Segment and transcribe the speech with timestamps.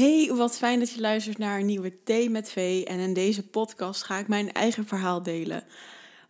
[0.00, 2.82] Hey, wat fijn dat je luistert naar een nieuwe Thee met V.
[2.86, 5.64] En in deze podcast ga ik mijn eigen verhaal delen.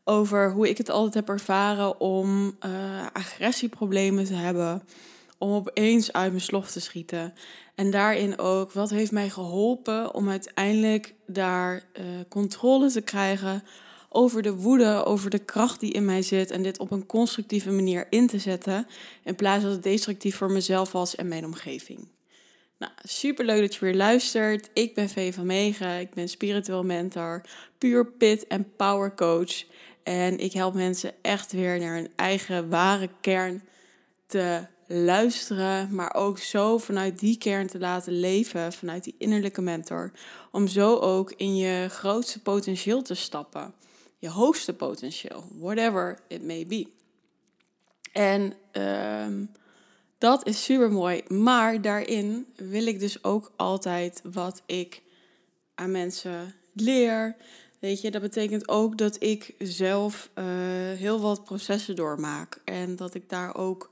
[0.05, 4.83] Over hoe ik het altijd heb ervaren om uh, agressieproblemen te hebben.
[5.39, 7.35] Om opeens uit mijn slof te schieten.
[7.75, 13.63] En daarin ook, wat heeft mij geholpen om uiteindelijk daar uh, controle te krijgen
[14.09, 16.51] over de woede, over de kracht die in mij zit.
[16.51, 18.87] En dit op een constructieve manier in te zetten.
[19.25, 22.09] In plaats dat het destructief voor mezelf was en mijn omgeving.
[22.81, 24.71] Nou, super leuk dat je weer luistert.
[24.73, 26.01] Ik ben Vee van Megen.
[26.01, 27.43] Ik ben spiritueel mentor,
[27.79, 29.65] puur pit en power coach.
[30.03, 33.63] En ik help mensen echt weer naar hun eigen ware kern
[34.27, 40.13] te luisteren, maar ook zo vanuit die kern te laten leven, vanuit die innerlijke mentor,
[40.51, 43.75] om zo ook in je grootste potentieel te stappen,
[44.19, 46.87] je hoogste potentieel, whatever it may be.
[48.13, 49.47] En uh,
[50.21, 51.23] dat is super mooi.
[51.29, 55.03] Maar daarin wil ik dus ook altijd wat ik
[55.75, 57.37] aan mensen leer.
[57.79, 60.45] Weet je, dat betekent ook dat ik zelf uh,
[60.99, 62.61] heel wat processen doormaak.
[62.65, 63.91] En dat ik daar ook,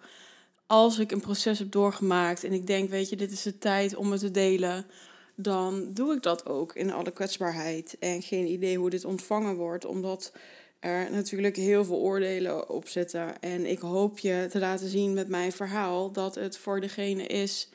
[0.66, 3.96] als ik een proces heb doorgemaakt en ik denk, weet je, dit is de tijd
[3.96, 4.86] om het te delen,
[5.34, 7.96] dan doe ik dat ook in alle kwetsbaarheid.
[7.98, 10.32] En geen idee hoe dit ontvangen wordt, omdat
[10.80, 13.40] er natuurlijk heel veel oordelen op zitten.
[13.40, 17.68] En ik hoop je te laten zien met mijn verhaal dat het voor degene is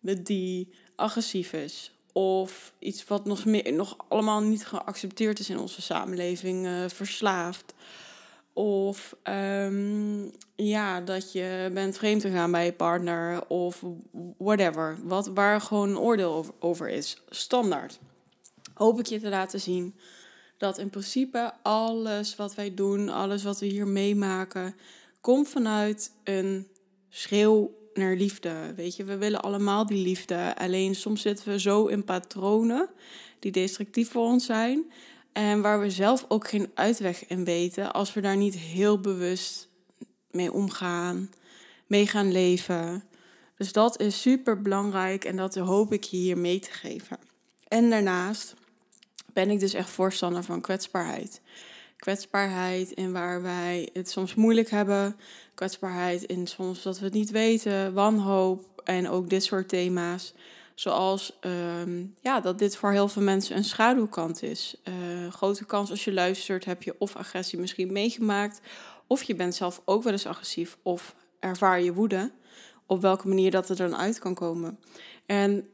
[0.00, 1.94] die agressief is.
[2.12, 7.74] Of iets wat nog, meer, nog allemaal niet geaccepteerd is in onze samenleving, uh, verslaafd.
[8.52, 13.84] Of um, ja, dat je bent vreemd gegaan bij je partner of
[14.38, 14.98] whatever.
[15.02, 17.22] Wat, waar gewoon een oordeel over, over is.
[17.28, 17.98] Standaard.
[18.74, 19.94] Hoop ik je te laten zien
[20.60, 24.74] dat in principe alles wat wij doen, alles wat we hier meemaken,
[25.20, 26.66] komt vanuit een
[27.08, 28.72] schreeuw naar liefde.
[28.76, 30.54] Weet je, we willen allemaal die liefde.
[30.56, 32.88] Alleen soms zitten we zo in patronen
[33.38, 34.92] die destructief voor ons zijn.
[35.32, 39.68] En waar we zelf ook geen uitweg in weten als we daar niet heel bewust
[40.30, 41.30] mee omgaan,
[41.86, 43.04] mee gaan leven.
[43.56, 47.18] Dus dat is super belangrijk en dat hoop ik je hier mee te geven.
[47.68, 48.54] En daarnaast
[49.32, 51.40] ben ik dus echt voorstander van kwetsbaarheid.
[51.96, 55.16] Kwetsbaarheid in waar wij het soms moeilijk hebben.
[55.54, 57.94] Kwetsbaarheid in soms dat we het niet weten.
[57.94, 60.34] Wanhoop en ook dit soort thema's.
[60.74, 64.76] Zoals ehm, ja, dat dit voor heel veel mensen een schaduwkant is.
[64.84, 68.60] Uh, grote kans als je luistert, heb je of agressie misschien meegemaakt.
[69.06, 70.78] Of je bent zelf ook wel eens agressief.
[70.82, 72.32] Of ervaar je woede.
[72.86, 74.78] Op welke manier dat er dan uit kan komen.
[75.26, 75.68] En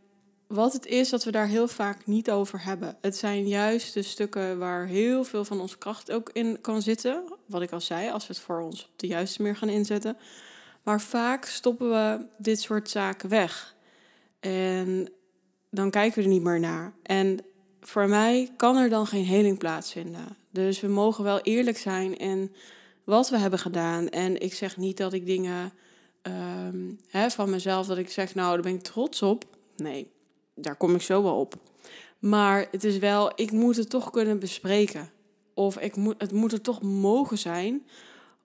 [0.46, 2.96] wat het is dat we daar heel vaak niet over hebben.
[3.00, 7.24] Het zijn juist de stukken waar heel veel van onze kracht ook in kan zitten.
[7.46, 10.16] Wat ik al zei, als we het voor ons op de juiste manier gaan inzetten.
[10.82, 13.74] Maar vaak stoppen we dit soort zaken weg.
[14.40, 15.08] En
[15.70, 16.92] dan kijken we er niet meer naar.
[17.02, 17.38] En
[17.80, 20.36] voor mij kan er dan geen heling plaatsvinden.
[20.50, 22.54] Dus we mogen wel eerlijk zijn in
[23.04, 24.08] wat we hebben gedaan.
[24.08, 25.72] En ik zeg niet dat ik dingen
[27.08, 29.44] hè, van mezelf, dat ik zeg, nou, daar ben ik trots op.
[29.76, 30.10] Nee,
[30.56, 31.55] daar kom ik zo wel op.
[32.19, 35.11] Maar het is wel, ik moet het toch kunnen bespreken.
[35.55, 37.87] Of ik moet, het moet er toch mogen zijn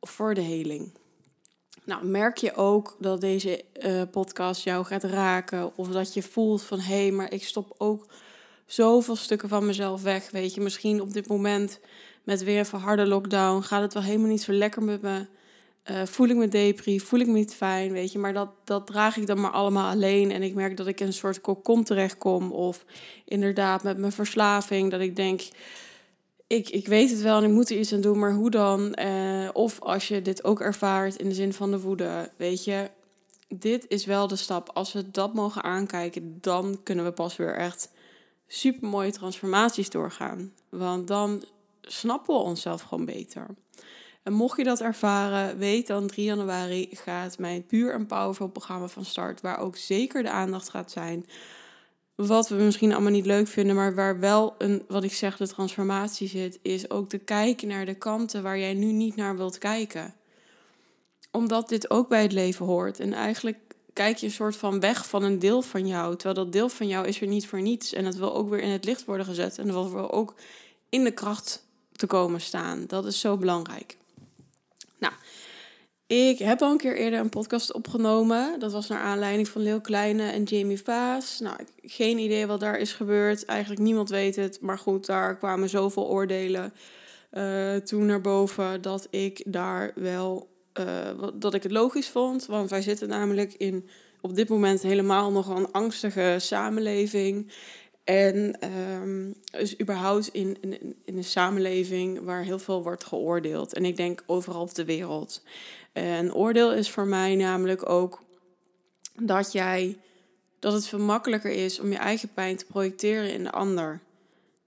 [0.02, 0.92] voor de heling.
[1.86, 5.78] Nou, merk je ook dat deze uh, podcast jou gaat raken?
[5.78, 8.08] Of dat je voelt van hé, hey, maar ik stop ook
[8.66, 10.32] zoveel stukken van mezelf weg.
[10.32, 11.80] Weet je, misschien op dit moment
[12.24, 15.26] met weer een harde lockdown gaat het wel helemaal niet zo lekker met me.
[15.90, 18.20] Uh, voel ik me depri, voel ik me niet fijn, weet je.
[18.20, 20.32] Maar dat, dat draag ik dan maar allemaal alleen.
[20.32, 22.52] En ik merk dat ik in een soort kokon terechtkom.
[22.52, 22.86] Of
[23.26, 25.42] inderdaad met mijn verslaving, dat ik denk...
[26.48, 28.98] Ik, ik weet het wel en ik moet er iets aan doen, maar hoe dan?
[29.02, 32.90] Uh, of als je dit ook ervaart in de zin van de woede, weet je...
[33.54, 34.70] Dit is wel de stap.
[34.74, 37.92] Als we dat mogen aankijken, dan kunnen we pas weer echt
[38.48, 40.54] super mooie transformaties doorgaan.
[40.70, 41.44] Want dan
[41.82, 43.46] snappen we onszelf gewoon beter.
[44.24, 48.88] En mocht je dat ervaren, weet dan 3 januari gaat mijn Puur en Powerful programma
[48.88, 49.42] van start.
[49.42, 51.26] Waar ook zeker de aandacht gaat zijn.
[52.16, 55.48] Wat we misschien allemaal niet leuk vinden, maar waar wel een, wat ik zeg, de
[55.48, 59.58] transformatie zit, is ook te kijken naar de kanten waar jij nu niet naar wilt
[59.58, 60.14] kijken.
[61.32, 63.00] Omdat dit ook bij het leven hoort.
[63.00, 63.58] En eigenlijk
[63.94, 66.16] kijk je een soort van weg van een deel van jou.
[66.16, 67.94] Terwijl dat deel van jou is er niet voor niets.
[67.94, 69.58] En dat wil ook weer in het licht worden gezet.
[69.58, 70.36] En dat wil ook
[70.90, 72.84] in de kracht te komen staan.
[72.88, 73.98] Dat is zo belangrijk.
[76.12, 78.60] Ik heb al een keer eerder een podcast opgenomen.
[78.60, 81.40] Dat was naar aanleiding van Leel Kleine en Jamie Vaas.
[81.40, 83.46] Nou, geen idee wat daar is gebeurd.
[83.46, 84.62] Eigenlijk niemand weet het.
[84.62, 86.74] Maar goed, daar kwamen zoveel oordelen
[87.34, 90.50] uh, toen naar boven dat ik daar wel
[90.80, 92.46] uh, dat ik het logisch vond.
[92.46, 93.90] Want wij zitten namelijk in
[94.22, 97.52] op dit moment helemaal nog een angstige samenleving.
[98.04, 98.58] En
[99.02, 103.74] um, dus überhaupt in, in, in een samenleving waar heel veel wordt geoordeeld.
[103.74, 105.44] En ik denk overal op de wereld.
[105.94, 108.24] Een oordeel is voor mij namelijk ook
[109.20, 109.98] dat jij
[110.60, 114.00] dat het veel makkelijker is om je eigen pijn te projecteren in de ander.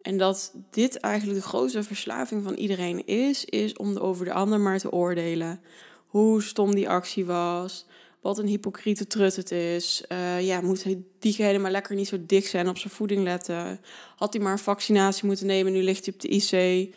[0.02, 4.60] En dat dit eigenlijk de grootste verslaving van iedereen is, is om over de ander
[4.60, 5.60] maar te oordelen.
[6.06, 7.86] Hoe stom die actie was,
[8.20, 10.04] wat een hypocriete trut het is.
[10.08, 10.86] Uh, ja, moet
[11.18, 13.80] diegene maar lekker niet zo dik zijn, op zijn voeding letten.
[14.16, 16.94] Had hij maar een vaccinatie moeten nemen, nu ligt hij op de IC.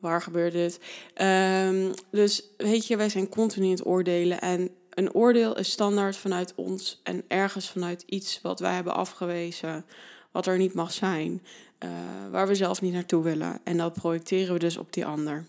[0.00, 0.80] Waar gebeurt dit?
[1.22, 4.40] Um, dus weet je, wij zijn continu in het oordelen.
[4.40, 9.84] En een oordeel is standaard vanuit ons en ergens vanuit iets wat wij hebben afgewezen,
[10.30, 11.42] wat er niet mag zijn,
[11.84, 11.90] uh,
[12.30, 13.60] waar we zelf niet naartoe willen.
[13.64, 15.46] En dat projecteren we dus op die ander.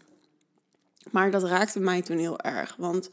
[1.12, 3.10] Maar dat raakte mij toen heel erg, want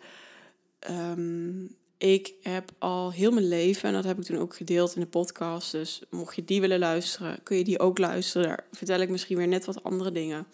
[0.91, 5.01] um, ik heb al heel mijn leven, en dat heb ik toen ook gedeeld in
[5.01, 5.73] de podcast.
[5.73, 8.49] Dus mocht je die willen luisteren, kun je die ook luisteren.
[8.49, 10.47] Daar vertel ik misschien weer net wat andere dingen.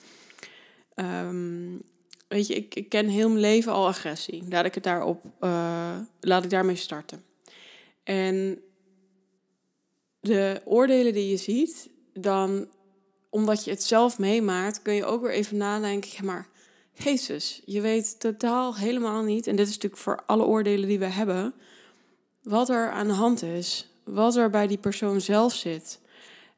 [0.95, 1.83] Um,
[2.29, 4.45] weet je, ik, ik, ken heel mijn leven al agressie.
[4.49, 7.25] Laat ik het daarop, uh, laat ik daarmee starten.
[8.03, 8.61] En
[10.21, 12.69] de oordelen die je ziet, dan
[13.31, 16.49] omdat je het zelf meemaakt, kun je ook weer even nadenken, maar
[16.93, 21.05] Jezus, je weet totaal helemaal niet, en dit is natuurlijk voor alle oordelen die we
[21.05, 21.55] hebben,
[22.43, 26.01] wat er aan de hand is, wat er bij die persoon zelf zit.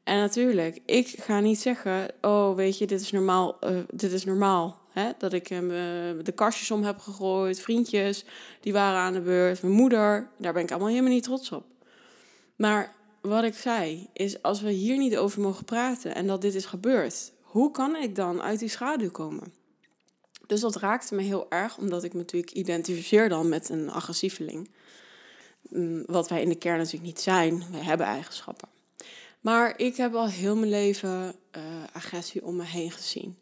[0.07, 4.25] En natuurlijk, ik ga niet zeggen, oh weet je, dit is normaal, uh, dit is
[4.25, 4.79] normaal.
[4.89, 5.11] Hè?
[5.17, 8.25] Dat ik hem uh, de kastjes om heb gegooid, vriendjes,
[8.61, 11.65] die waren aan de beurt, mijn moeder, daar ben ik allemaal helemaal niet trots op.
[12.55, 16.55] Maar wat ik zei, is als we hier niet over mogen praten en dat dit
[16.55, 19.53] is gebeurd, hoe kan ik dan uit die schaduw komen?
[20.45, 24.69] Dus dat raakte me heel erg, omdat ik me natuurlijk identificeer dan met een agressieveling.
[25.69, 27.63] Mm, wat wij in de kern natuurlijk niet zijn.
[27.71, 28.75] We hebben eigenschappen.
[29.41, 31.63] Maar ik heb al heel mijn leven uh,
[31.93, 33.37] agressie om me heen gezien.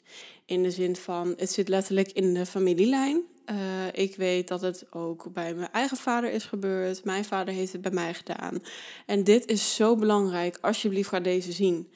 [0.46, 3.22] In de zin van, het zit letterlijk in de familielijn.
[3.52, 3.58] Uh,
[3.92, 7.04] ik weet dat het ook bij mijn eigen vader is gebeurd.
[7.04, 8.64] Mijn vader heeft het bij mij gedaan.
[9.06, 10.58] En dit is zo belangrijk.
[10.62, 11.92] Alsjeblieft, ga deze zien.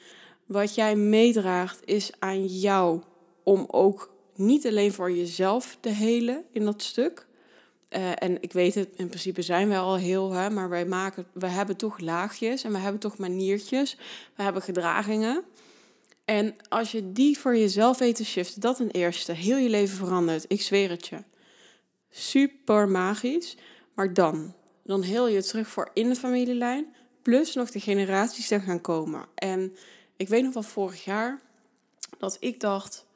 [0.46, 3.02] Wat jij meedraagt is aan jou
[3.42, 7.26] om ook niet alleen voor jezelf te helen in dat stuk.
[7.96, 11.26] Uh, en ik weet het, in principe zijn we al heel, hè, maar wij maken,
[11.32, 13.96] we hebben toch laagjes en we hebben toch maniertjes.
[14.34, 15.44] We hebben gedragingen.
[16.24, 19.96] En als je die voor jezelf weet te shiften, dat een eerste, heel je leven
[19.96, 20.44] verandert.
[20.48, 21.22] Ik zweer het je.
[22.10, 23.56] Super magisch.
[23.94, 28.60] Maar dan, dan heel je terug voor in de familielijn, plus nog de generaties er
[28.60, 29.26] gaan komen.
[29.34, 29.76] En
[30.16, 31.40] ik weet nog wel vorig jaar
[32.18, 33.06] dat ik dacht,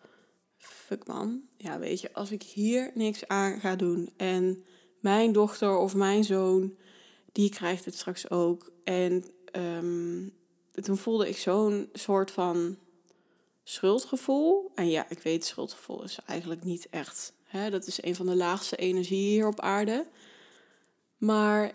[0.58, 4.64] fuck man, ja weet je, als ik hier niks aan ga doen en
[5.00, 6.74] mijn dochter of mijn zoon,
[7.32, 8.72] die krijgt het straks ook.
[8.84, 9.24] En
[9.56, 10.32] um,
[10.72, 12.76] toen voelde ik zo'n soort van
[13.62, 14.70] schuldgevoel.
[14.74, 17.32] En ja, ik weet, schuldgevoel is eigenlijk niet echt.
[17.42, 20.06] Hè, dat is een van de laagste energieën hier op aarde.
[21.18, 21.74] Maar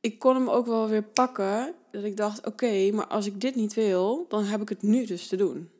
[0.00, 1.74] ik kon hem ook wel weer pakken.
[1.90, 5.04] Dat ik dacht, oké, maar als ik dit niet wil, dan heb ik het nu
[5.06, 5.70] dus te doen.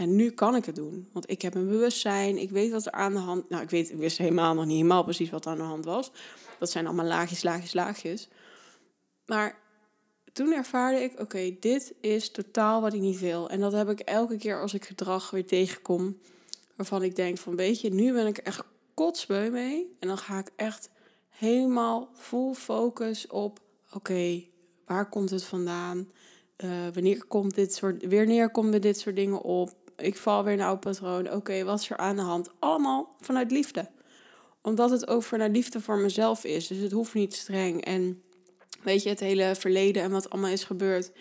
[0.00, 1.08] En nu kan ik het doen.
[1.12, 2.38] Want ik heb een bewustzijn.
[2.38, 3.48] Ik weet wat er aan de hand...
[3.48, 5.84] Nou, ik, weet, ik wist helemaal nog niet helemaal precies wat er aan de hand
[5.84, 6.12] was.
[6.58, 8.28] Dat zijn allemaal laagjes, laagjes, laagjes.
[9.26, 9.58] Maar
[10.32, 11.20] toen ervaarde ik...
[11.20, 13.50] Oké, dit is totaal wat ik niet wil.
[13.50, 16.18] En dat heb ik elke keer als ik gedrag weer tegenkom.
[16.76, 17.56] Waarvan ik denk van...
[17.56, 19.96] Weet je, nu ben ik echt kotsbeu mee.
[19.98, 20.90] En dan ga ik echt
[21.28, 23.60] helemaal full focus op...
[23.92, 24.44] Oké,
[24.86, 26.08] waar komt het vandaan?
[26.64, 29.70] Uh, wanneer komt dit soort, wanneer komen dit soort dingen op?
[30.00, 31.32] Ik val weer in een patroon.
[31.32, 32.50] Oké, wat is er aan de hand?
[32.58, 33.88] Allemaal vanuit liefde.
[34.62, 36.66] Omdat het ook vanuit liefde voor mezelf is.
[36.66, 37.84] Dus het hoeft niet streng.
[37.84, 38.22] En
[38.82, 41.12] weet je, het hele verleden en wat allemaal is gebeurd,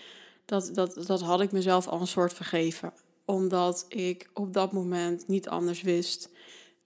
[0.45, 2.93] dat, dat, dat had ik mezelf al een soort vergeven.
[3.25, 6.29] Omdat ik op dat moment niet anders wist.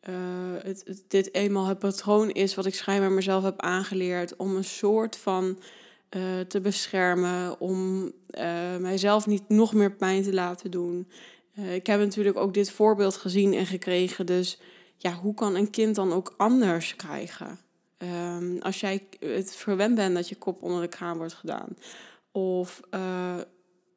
[0.10, 0.16] Uh,
[0.62, 5.18] het, dit eenmaal het patroon is wat ik schijnbaar mezelf heb aangeleerd om een soort
[5.18, 5.60] van
[6.16, 11.08] uh, te beschermen, om uh, mijzelf niet nog meer pijn te laten doen.
[11.60, 14.26] Uh, ik heb natuurlijk ook dit voorbeeld gezien en gekregen.
[14.26, 14.60] Dus
[14.98, 17.60] ja, hoe kan een kind dan ook anders krijgen?
[17.98, 21.78] Um, als jij het verwend bent dat je kop onder de kraan wordt gedaan.
[22.32, 23.38] Of uh,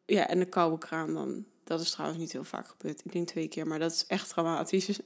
[0.07, 1.45] ja, en de koude kraan dan.
[1.65, 3.03] Dat is trouwens niet heel vaak gebeurd.
[3.05, 5.01] Ik denk twee keer, maar dat is echt traumatisch.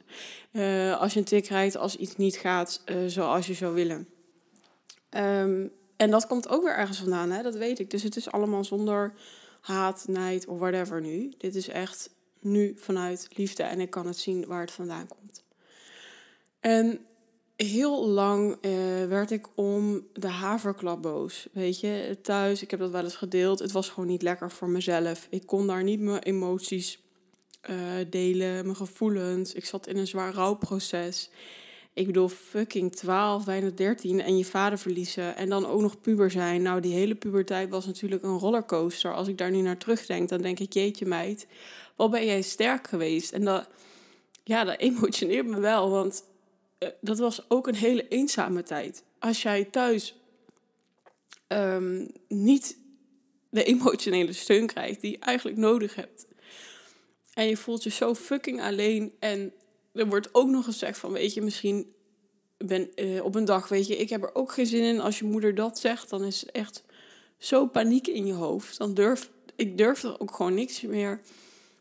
[0.53, 4.09] Uh, als je een tik krijgt, als iets niet gaat zoals je zou willen.
[5.11, 7.43] Um, en dat komt ook weer ergens vandaan, hè?
[7.43, 7.91] dat weet ik.
[7.91, 9.13] Dus het is allemaal zonder
[9.61, 11.33] haat, nijd of whatever nu.
[11.39, 12.11] Dit is echt
[12.41, 15.45] nu vanuit liefde en ik kan het zien waar het vandaan komt.
[16.61, 17.01] En
[17.57, 18.71] heel lang eh,
[19.09, 21.49] werd ik om de haverklap boos.
[21.53, 23.59] Weet je, thuis, ik heb dat wel eens gedeeld.
[23.59, 25.27] Het was gewoon niet lekker voor mezelf.
[25.31, 27.01] Ik kon daar niet mijn emoties
[27.71, 27.77] uh,
[28.11, 29.55] delen, mijn gevoelens.
[29.55, 31.31] Ik zat in een zwaar rouwproces.
[31.93, 36.31] Ik bedoel, fucking 12, bijna 13 en je vader verliezen en dan ook nog puber
[36.31, 36.63] zijn.
[36.63, 39.15] Nou, die hele puberteit was natuurlijk een rollercoaster.
[39.15, 41.47] Als ik daar nu naar terugdenk, dan denk ik, jeetje meid,
[42.01, 43.33] wat ben jij sterk geweest?
[43.33, 43.69] En dat,
[44.45, 46.25] ja, dat emotioneert me wel, want
[46.79, 49.03] uh, dat was ook een hele eenzame tijd.
[49.19, 50.15] Als jij thuis
[51.49, 52.77] um, niet
[53.51, 56.27] de emotionele steun krijgt die je eigenlijk nodig hebt.
[57.35, 59.53] En je voelt je zo fucking alleen en
[59.93, 61.93] er wordt ook nog gezegd van, weet je, misschien
[62.57, 65.01] ben uh, op een dag, weet je, ik heb er ook geen zin in.
[65.01, 66.85] Als je moeder dat zegt, dan is het echt
[67.39, 68.79] zo paniek in je hoofd.
[68.79, 71.21] Dan durf ik durf er ook gewoon niks meer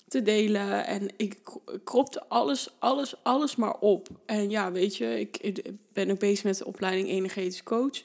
[0.09, 0.85] te delen.
[0.85, 1.37] En ik
[1.83, 4.07] kropte alles, alles, alles maar op.
[4.25, 8.03] En ja, weet je, ik, ben ook bezig met de opleiding energetisch coach.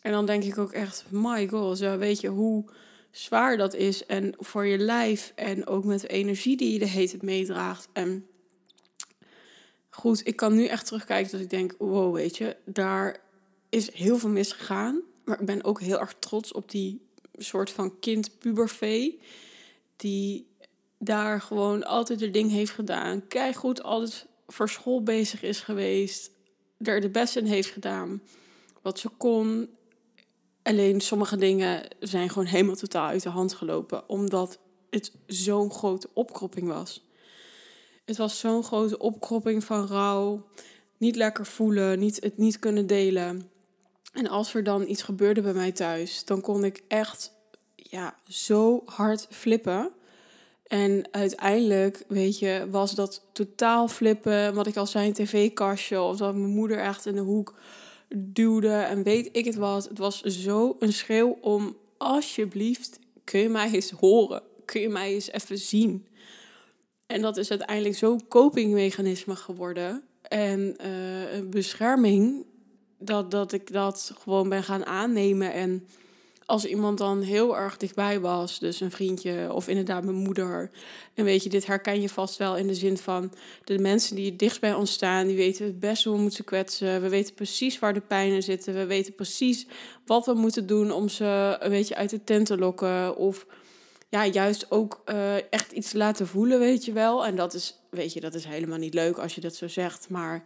[0.00, 2.64] En dan denk ik ook echt, my god, zo weet je hoe
[3.10, 4.06] zwaar dat is.
[4.06, 7.88] En voor je lijf en ook met de energie die je de hele meedraagt.
[7.92, 8.26] En
[9.90, 13.20] goed, ik kan nu echt terugkijken dat ik denk, wow, weet je, daar
[13.68, 15.02] is heel veel misgegaan.
[15.24, 17.00] Maar ik ben ook heel erg trots op die
[17.36, 19.20] soort van kind-pubervee.
[19.96, 20.47] Die
[20.98, 23.26] daar gewoon altijd het ding heeft gedaan.
[23.26, 26.30] Kijk goed, alles voor school bezig is geweest.
[26.78, 28.22] Er de beste in heeft gedaan.
[28.82, 29.68] Wat ze kon.
[30.62, 34.08] Alleen sommige dingen zijn gewoon helemaal totaal uit de hand gelopen.
[34.08, 34.58] Omdat
[34.90, 37.06] het zo'n grote opkropping was.
[38.04, 40.46] Het was zo'n grote opkropping van rouw.
[40.96, 43.50] Niet lekker voelen, niet, het niet kunnen delen.
[44.12, 47.32] En als er dan iets gebeurde bij mij thuis, dan kon ik echt
[47.74, 49.92] ja, zo hard flippen.
[50.68, 54.54] En uiteindelijk, weet je, was dat totaal flippen.
[54.54, 56.00] Wat ik al zei, een tv-kastje.
[56.00, 57.54] Of dat mijn moeder echt in de hoek
[58.16, 58.72] duwde.
[58.72, 59.88] En weet ik het wat.
[59.88, 64.42] Het was zo een schreeuw om, alsjeblieft, kun je mij eens horen?
[64.64, 66.06] Kun je mij eens even zien?
[67.06, 70.02] En dat is uiteindelijk zo'n copingmechanisme geworden.
[70.22, 72.46] En uh, een bescherming.
[72.98, 75.52] Dat, dat ik dat gewoon ben gaan aannemen.
[75.52, 75.86] En
[76.48, 80.70] als iemand dan heel erg dichtbij was, dus een vriendje of inderdaad mijn moeder.
[81.14, 83.32] En weet je, dit herken je vast wel in de zin van
[83.64, 87.02] de mensen die dichtst bij ons staan, die weten het best hoe we moeten kwetsen.
[87.02, 88.74] We weten precies waar de pijnen zitten.
[88.74, 89.66] We weten precies
[90.06, 93.16] wat we moeten doen om ze een beetje uit de tent te lokken.
[93.16, 93.46] Of
[94.08, 97.26] ja, juist ook uh, echt iets laten voelen, weet je wel.
[97.26, 100.08] En dat is, weet je, dat is helemaal niet leuk als je dat zo zegt.
[100.08, 100.44] Maar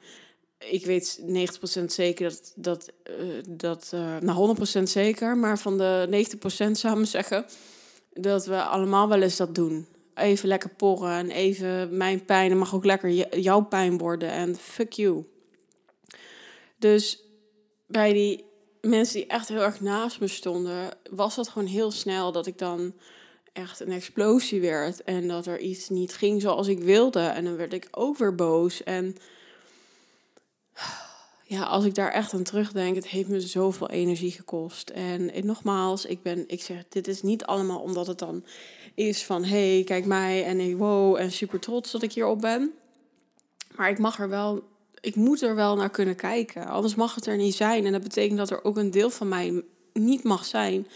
[0.70, 1.20] ik weet
[1.80, 6.26] 90% zeker dat, dat, uh, dat uh, nou 100% zeker, maar van de
[6.68, 7.44] 90% zou ik zeggen,
[8.12, 9.86] dat we allemaal wel eens dat doen.
[10.14, 14.92] Even lekker porren en even mijn pijn mag ook lekker jouw pijn worden en fuck
[14.92, 15.24] you.
[16.78, 17.22] Dus
[17.86, 18.44] bij die
[18.80, 22.58] mensen die echt heel erg naast me stonden, was dat gewoon heel snel dat ik
[22.58, 22.94] dan
[23.52, 27.20] echt een explosie werd en dat er iets niet ging zoals ik wilde.
[27.20, 29.16] En dan werd ik ook weer boos en
[31.52, 34.90] ja, als ik daar echt aan terugdenk, het heeft me zoveel energie gekost.
[34.90, 38.44] En, nogmaals, ik ben, ik zeg, dit is niet allemaal omdat het dan
[38.94, 42.72] is van, hey, kijk mij en hey, wow, en super trots dat ik hierop ben.
[43.76, 44.62] Maar ik mag er wel,
[45.00, 46.66] ik moet er wel naar kunnen kijken.
[46.66, 47.86] Anders mag het er niet zijn.
[47.86, 50.86] En dat betekent dat er ook een deel van mij niet mag zijn.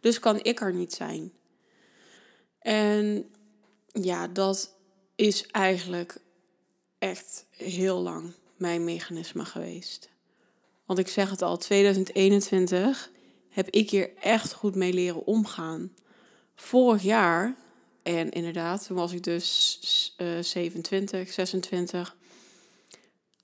[0.00, 1.32] Dus kan ik er niet zijn.
[2.58, 3.30] En
[3.86, 4.74] ja, dat
[5.14, 6.20] is eigenlijk
[6.98, 10.10] echt heel lang mijn mechanisme geweest.
[10.86, 13.10] Want ik zeg het al, 2021
[13.48, 15.92] heb ik hier echt goed mee leren omgaan.
[16.54, 17.56] Vorig jaar,
[18.02, 22.16] en inderdaad, toen was ik dus uh, 27, 26,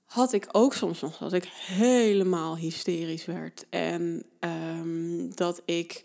[0.05, 3.65] had ik ook soms nog dat ik helemaal hysterisch werd.
[3.69, 6.03] En um, dat ik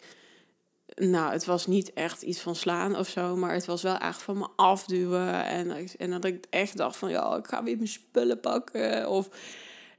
[0.97, 4.23] nou, het was niet echt iets van slaan of zo, maar het was wel echt
[4.23, 5.45] van me afduwen.
[5.45, 9.09] En, en dat ik echt dacht van, ja, ik ga weer mijn spullen pakken.
[9.09, 9.29] Of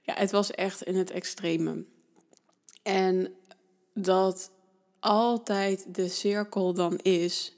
[0.02, 1.84] ja, het was echt in het extreme.
[2.84, 3.34] En
[3.94, 4.52] dat
[5.00, 7.58] altijd de cirkel dan is.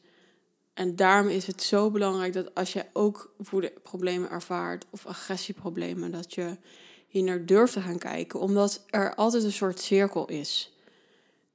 [0.73, 6.33] En daarom is het zo belangrijk dat als je ook voederproblemen ervaart of agressieproblemen, dat
[6.33, 6.57] je
[7.07, 10.76] hier naar durft te gaan kijken, omdat er altijd een soort cirkel is.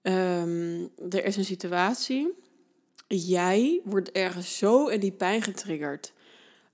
[0.02, 2.32] Um, er is een situatie.
[3.06, 6.12] Jij wordt ergens zo in die pijn getriggerd.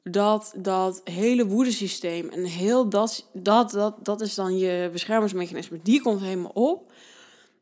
[0.03, 5.81] Dat dat hele woedesysteem en heel dat, dat, dat, dat is dan je beschermingsmechanisme.
[5.83, 6.93] Die komt helemaal op.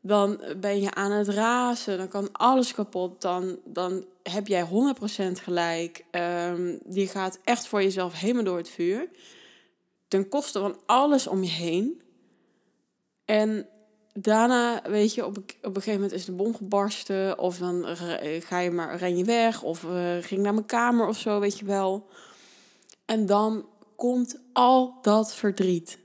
[0.01, 1.97] Dan ben je aan het razen.
[1.97, 3.21] Dan kan alles kapot.
[3.21, 4.67] Dan, dan heb jij 100%
[5.31, 6.05] gelijk.
[6.11, 9.09] Um, die gaat echt voor jezelf helemaal door het vuur.
[10.07, 12.01] Ten koste van alles om je heen.
[13.25, 13.67] En
[14.21, 17.39] daarna, weet je, op, op een gegeven moment is de bom gebarsten.
[17.39, 17.85] Of dan
[18.39, 19.63] ga je maar, ren je weg.
[19.63, 22.07] Of uh, ging naar mijn kamer of zo, weet je wel.
[23.05, 25.99] En dan komt al dat verdriet.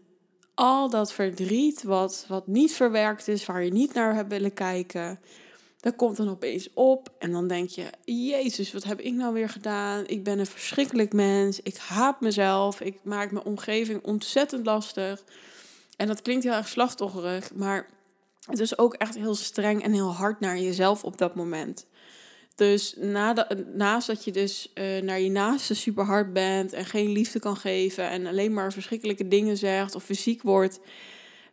[0.54, 5.20] Al dat verdriet wat, wat niet verwerkt is, waar je niet naar hebt willen kijken.
[5.80, 9.48] Dat komt dan opeens op en dan denk je: Jezus, wat heb ik nou weer
[9.48, 10.06] gedaan?
[10.06, 11.60] Ik ben een verschrikkelijk mens.
[11.60, 12.80] Ik haat mezelf.
[12.80, 15.24] Ik maak mijn omgeving ontzettend lastig.
[15.96, 17.88] En dat klinkt heel erg slachtofferig, maar
[18.50, 21.86] is ook echt heel streng en heel hard naar jezelf op dat moment.
[22.54, 22.96] Dus
[23.74, 27.56] naast dat je dus uh, naar je naaste super hard bent en geen liefde kan
[27.56, 30.80] geven en alleen maar verschrikkelijke dingen zegt of fysiek wordt,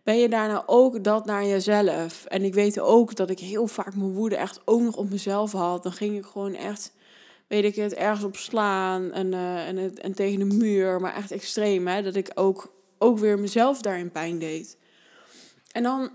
[0.04, 2.26] ben je daarna ook dat naar jezelf.
[2.26, 5.52] En ik weet ook dat ik heel vaak mijn woede echt ook nog op mezelf
[5.52, 5.84] had.
[5.84, 6.94] Dan ging ik gewoon echt,
[7.48, 9.34] weet ik het, ergens op slaan en,
[9.78, 13.82] het, en tegen de muur, maar echt extreem, hè, dat ik ook, ook weer mezelf
[13.82, 14.78] daarin pijn deed.
[15.72, 16.12] En dan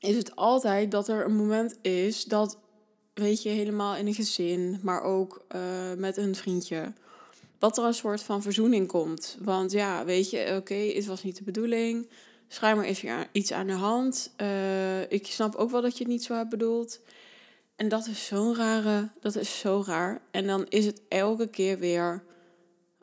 [0.00, 2.58] is het altijd dat er een moment is dat,
[3.14, 5.60] weet je, helemaal in een gezin, maar ook uh,
[5.96, 6.92] met een vriendje,
[7.58, 9.36] dat er een soort van verzoening komt.
[9.40, 12.08] Want ja, weet je, oké, het was niet de bedoeling.
[12.48, 14.32] Schijnbaar is er iets aan de hand.
[14.36, 17.00] Uh, ik snap ook wel dat je het niet zo hebt bedoeld.
[17.76, 20.22] En dat is zo'n rare, dat is zo raar.
[20.30, 22.24] En dan is het elke keer weer,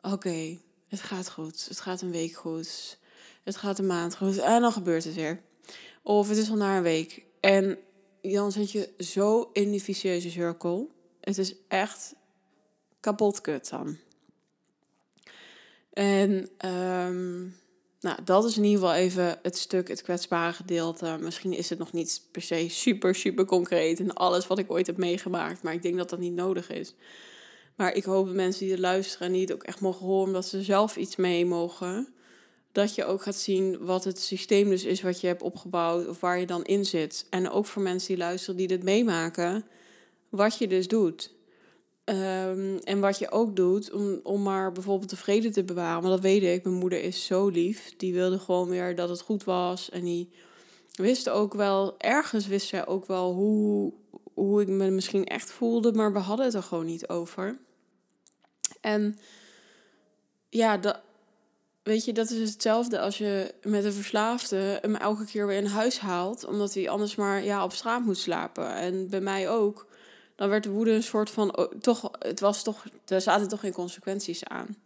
[0.00, 1.66] oké, het gaat goed.
[1.68, 2.98] Het gaat een week goed.
[3.44, 4.38] Het gaat een maand goed.
[4.38, 5.42] En dan gebeurt het weer.
[6.06, 7.24] Of het is al na een week.
[7.40, 7.78] En
[8.22, 10.90] dan zit je zo in die vicieuze cirkel.
[11.20, 12.14] Het is echt
[13.00, 13.96] kapot kut dan.
[15.92, 17.56] En um,
[18.00, 21.16] nou, dat is in ieder geval even het stuk, het kwetsbare gedeelte.
[21.20, 24.86] Misschien is het nog niet per se super, super concreet en alles wat ik ooit
[24.86, 25.62] heb meegemaakt.
[25.62, 26.94] Maar ik denk dat dat niet nodig is.
[27.76, 30.62] Maar ik hoop dat mensen die er luisteren het ook echt mogen horen, dat ze
[30.62, 32.14] zelf iets mee mogen
[32.76, 36.20] dat je ook gaat zien wat het systeem dus is wat je hebt opgebouwd of
[36.20, 37.26] waar je dan in zit.
[37.30, 39.64] En ook voor mensen die luisteren die dit meemaken,
[40.28, 41.34] wat je dus doet.
[42.04, 46.02] Ehm, en wat je ook doet om, om maar bijvoorbeeld de vrede te bewaren.
[46.02, 47.94] Want dat weet ik, mijn moeder is zo lief.
[47.96, 49.90] Die wilde gewoon weer dat het goed was.
[49.90, 50.30] En die
[50.92, 53.92] wist ook wel, ergens wist zij ook wel hoe,
[54.34, 55.92] hoe ik me misschien echt voelde.
[55.92, 57.58] Maar we hadden het er gewoon niet over.
[58.80, 59.18] En
[60.48, 61.00] ja, dat,
[61.86, 65.66] weet je, dat is hetzelfde als je met een verslaafde hem elke keer weer in
[65.66, 68.74] huis haalt, omdat hij anders maar ja, op straat moet slapen.
[68.74, 69.86] En bij mij ook.
[70.36, 73.60] Dan werd de woede een soort van, oh, toch, het was toch, er zaten toch
[73.60, 74.76] geen consequenties aan.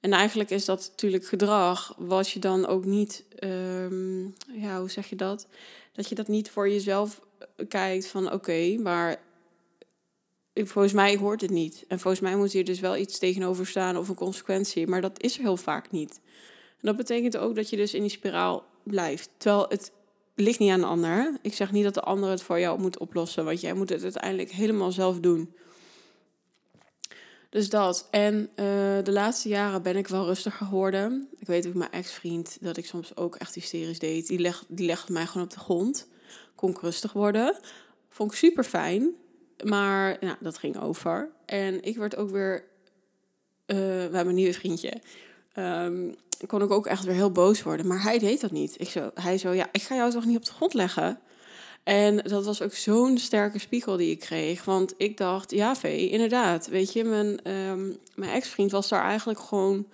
[0.00, 5.08] En eigenlijk is dat natuurlijk gedrag wat je dan ook niet, um, ja, hoe zeg
[5.08, 5.46] je dat?
[5.92, 7.20] Dat je dat niet voor jezelf
[7.68, 9.20] kijkt van oké, maar
[10.64, 11.84] volgens mij hoort het niet.
[11.88, 14.86] En volgens mij moet hier dus wel iets tegenover staan of een consequentie.
[14.86, 16.20] Maar dat is er heel vaak niet.
[16.70, 19.30] En dat betekent ook dat je dus in die spiraal blijft.
[19.36, 19.92] Terwijl het
[20.34, 21.38] ligt niet aan de ander.
[21.42, 23.44] Ik zeg niet dat de ander het voor jou moet oplossen.
[23.44, 25.54] Want jij moet het uiteindelijk helemaal zelf doen.
[27.50, 28.08] Dus dat.
[28.10, 28.56] En uh,
[29.02, 31.28] de laatste jaren ben ik wel rustiger geworden.
[31.38, 34.26] Ik weet ook mijn ex-vriend dat ik soms ook echt hysterisch deed.
[34.26, 36.08] Die, leg, die legde mij gewoon op de grond.
[36.54, 37.58] Kon ik rustig worden.
[38.08, 39.14] Vond ik super fijn.
[39.64, 41.28] Maar dat ging over.
[41.46, 42.64] En ik werd ook weer
[43.66, 44.92] uh, bij mijn nieuwe vriendje.
[45.58, 46.14] Um,
[46.46, 47.86] kon ik ook echt weer heel boos worden.
[47.86, 48.80] Maar hij deed dat niet.
[48.80, 51.18] Ik zo, hij zo, ja, ik ga jou toch niet op de grond leggen?
[51.82, 54.64] En dat was ook zo'n sterke spiegel die ik kreeg.
[54.64, 56.66] Want ik dacht, ja, Vee, inderdaad.
[56.66, 59.86] Weet je, mijn, um, mijn ex-vriend was daar eigenlijk gewoon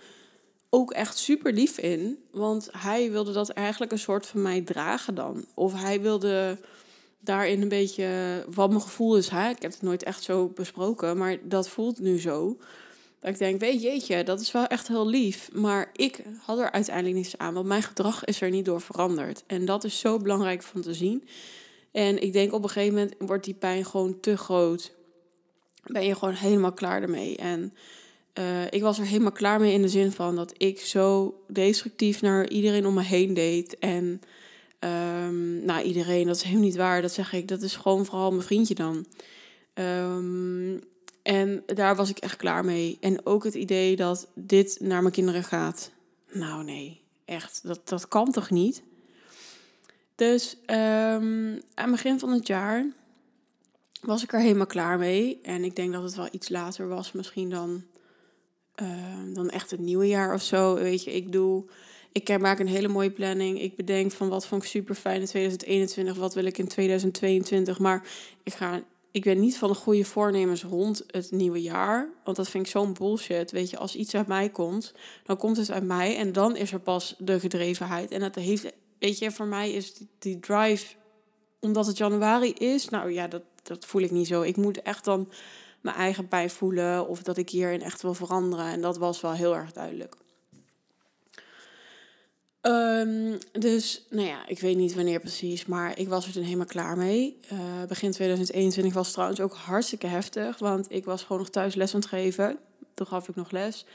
[0.70, 2.18] ook echt super lief in.
[2.30, 5.44] Want hij wilde dat eigenlijk een soort van mij dragen dan.
[5.54, 6.58] Of hij wilde
[7.24, 8.06] daarin een beetje
[8.54, 9.28] wat mijn gevoel is.
[9.28, 9.48] Hè?
[9.48, 12.56] Ik heb het nooit echt zo besproken, maar dat voelt nu zo.
[13.20, 15.50] Dat ik denk, weet jeetje, dat is wel echt heel lief.
[15.52, 19.42] Maar ik had er uiteindelijk niets aan, want mijn gedrag is er niet door veranderd.
[19.46, 21.28] En dat is zo belangrijk van te zien.
[21.92, 24.92] En ik denk op een gegeven moment wordt die pijn gewoon te groot.
[25.84, 27.36] Ben je gewoon helemaal klaar ermee.
[27.36, 27.72] En
[28.38, 32.22] uh, ik was er helemaal klaar mee in de zin van dat ik zo destructief
[32.22, 33.78] naar iedereen om me heen deed.
[33.78, 34.20] En
[34.84, 37.02] Um, nou, iedereen, dat is helemaal niet waar.
[37.02, 39.06] Dat zeg ik, dat is gewoon vooral mijn vriendje dan.
[39.74, 40.80] Um,
[41.22, 42.98] en daar was ik echt klaar mee.
[43.00, 45.90] En ook het idee dat dit naar mijn kinderen gaat.
[46.32, 48.82] Nou nee, echt, dat, dat kan toch niet?
[50.14, 52.86] Dus um, aan het begin van het jaar
[54.00, 55.40] was ik er helemaal klaar mee.
[55.42, 57.84] En ik denk dat het wel iets later was, misschien dan,
[59.34, 60.74] dan echt het nieuwe jaar of zo.
[60.74, 61.64] Weet je, ik doe
[62.12, 63.60] ik maak een hele mooie planning.
[63.60, 67.78] Ik bedenk van wat vond ik super fijn in 2021, wat wil ik in 2022.
[67.78, 68.06] Maar
[68.42, 72.08] ik, ga, ik ben niet van de goede voornemens rond het nieuwe jaar.
[72.24, 73.50] Want dat vind ik zo'n bullshit.
[73.50, 74.94] Weet je, als iets uit mij komt,
[75.24, 76.16] dan komt het uit mij.
[76.16, 78.10] En dan is er pas de gedrevenheid.
[78.10, 78.72] En dat heeft
[79.02, 80.94] weet je, voor mij is die, drive,
[81.60, 84.42] omdat het januari is, nou ja, dat, dat voel ik niet zo.
[84.42, 85.28] Ik moet echt dan
[85.80, 88.66] mijn eigen pijn voelen of dat ik hierin echt wil veranderen.
[88.66, 90.16] En dat was wel heel erg duidelijk.
[93.02, 96.66] Um, dus, nou ja, ik weet niet wanneer precies, maar ik was er toen helemaal
[96.66, 97.38] klaar mee.
[97.52, 101.94] Uh, begin 2021 was trouwens ook hartstikke heftig, want ik was gewoon nog thuis les
[101.94, 102.58] aan het geven.
[102.94, 103.86] Toen gaf ik nog les.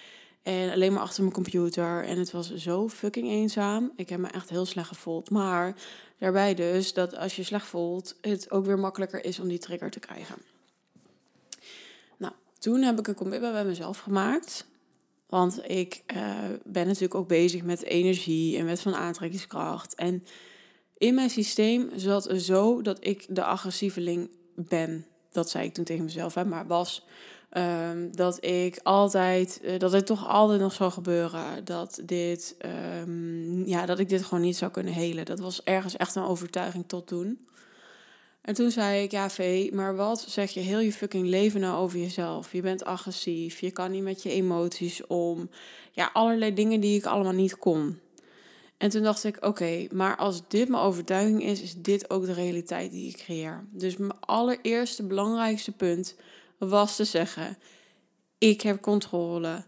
[0.44, 2.04] En alleen maar achter mijn computer.
[2.04, 3.92] En het was zo fucking eenzaam.
[3.96, 5.30] Ik heb me echt heel slecht gevoeld.
[5.30, 5.76] Maar
[6.18, 9.90] daarbij dus dat als je slecht voelt, het ook weer makkelijker is om die trigger
[9.90, 10.36] te krijgen.
[12.18, 14.66] Nou, toen heb ik een commitment bij mezelf gemaakt.
[15.28, 19.96] Want ik uh, ben natuurlijk ook bezig met energie en met van aantrekkingskracht.
[19.96, 20.24] En
[20.98, 25.06] in mijn systeem zat zo dat ik de agressieveling ben.
[25.32, 27.06] Dat zei ik toen tegen mezelf, hè, maar was
[27.58, 31.66] um, dat ik altijd, uh, dat het toch altijd nog zou gebeuren.
[31.66, 32.56] Dat, dit,
[33.02, 35.26] um, ja, dat ik dit gewoon niet zou kunnen helen.
[35.26, 37.48] Dat was ergens echt een overtuiging tot toen.
[38.48, 41.78] En toen zei ik, ja Vee, maar wat zeg je heel je fucking leven nou
[41.78, 42.52] over jezelf?
[42.52, 45.50] Je bent agressief, je kan niet met je emoties om.
[45.92, 48.00] Ja, allerlei dingen die ik allemaal niet kon.
[48.78, 52.34] En toen dacht ik, oké, maar als dit mijn overtuiging is, is dit ook de
[52.34, 53.66] realiteit die ik creëer.
[53.72, 56.16] Dus mijn allereerste belangrijkste punt
[56.58, 57.58] was te zeggen,
[58.38, 59.64] ik heb controle.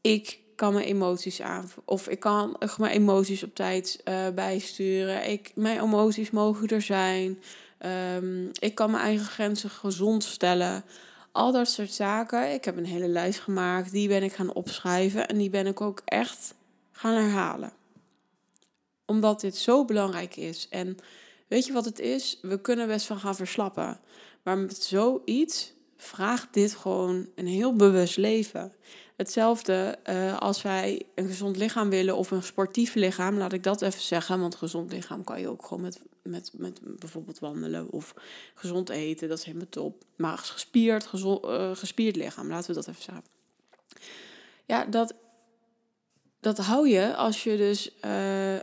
[0.00, 1.70] Ik kan mijn emoties aan.
[1.84, 5.30] Of ik kan mijn emoties op tijd uh, bijsturen.
[5.30, 7.38] Ik, mijn emoties mogen er zijn.
[7.86, 10.84] Um, ik kan mijn eigen grenzen gezond stellen.
[11.32, 12.52] Al dat soort zaken.
[12.52, 13.90] Ik heb een hele lijst gemaakt.
[13.90, 15.28] Die ben ik gaan opschrijven.
[15.28, 16.54] En die ben ik ook echt
[16.92, 17.72] gaan herhalen.
[19.06, 20.68] Omdat dit zo belangrijk is.
[20.68, 20.96] En
[21.48, 22.38] weet je wat het is?
[22.42, 24.00] We kunnen best van gaan verslappen.
[24.42, 28.72] Maar met zoiets vraagt dit gewoon een heel bewust leven.
[29.16, 33.82] Hetzelfde uh, als wij een gezond lichaam willen of een sportief lichaam, laat ik dat
[33.82, 34.40] even zeggen.
[34.40, 38.14] Want gezond lichaam kan je ook gewoon met, met, met bijvoorbeeld wandelen of
[38.54, 40.04] gezond eten, dat is helemaal top.
[40.16, 43.24] Maar gespierd, uh, gespierd lichaam, laten we dat even zeggen.
[44.66, 45.14] Ja, dat,
[46.40, 47.92] dat hou je als je dus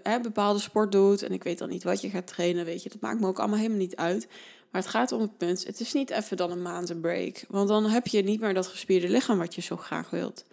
[0.04, 1.23] hè, bepaalde sport doet.
[1.23, 2.89] En ik weet dan niet wat je gaat trainen, weet je.
[2.89, 4.28] Dat maakt me ook allemaal helemaal niet uit.
[4.71, 7.45] Maar het gaat om het punt, het is niet even dan een maand een break.
[7.47, 10.45] Want dan heb je niet meer dat gespierde lichaam wat je zo graag wilt.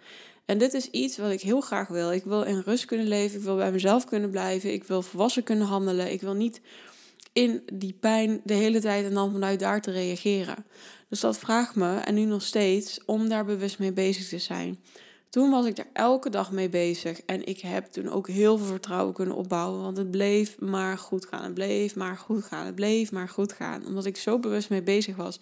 [0.45, 2.11] En dit is iets wat ik heel graag wil.
[2.11, 5.43] Ik wil in rust kunnen leven, ik wil bij mezelf kunnen blijven, ik wil volwassen
[5.43, 6.11] kunnen handelen.
[6.11, 6.61] Ik wil niet
[7.33, 10.65] in die pijn de hele tijd en dan vanuit daar te reageren.
[11.09, 14.79] Dus dat vraagt me, en nu nog steeds, om daar bewust mee bezig te zijn.
[15.29, 17.21] Toen was ik er elke dag mee bezig.
[17.21, 19.81] En ik heb toen ook heel veel vertrouwen kunnen opbouwen.
[19.81, 21.43] Want het bleef maar goed gaan.
[21.43, 22.65] Het bleef maar goed gaan.
[22.65, 23.85] Het bleef maar goed gaan.
[23.85, 25.39] Omdat ik zo bewust mee bezig was.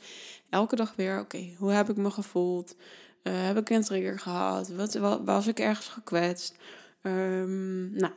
[0.50, 2.76] Elke dag weer, oké, hoe heb ik me gevoeld?
[3.24, 4.70] Uh, heb ik een trigger gehad?
[4.70, 6.56] Wat, was ik ergens gekwetst?
[7.02, 8.14] Um, nou,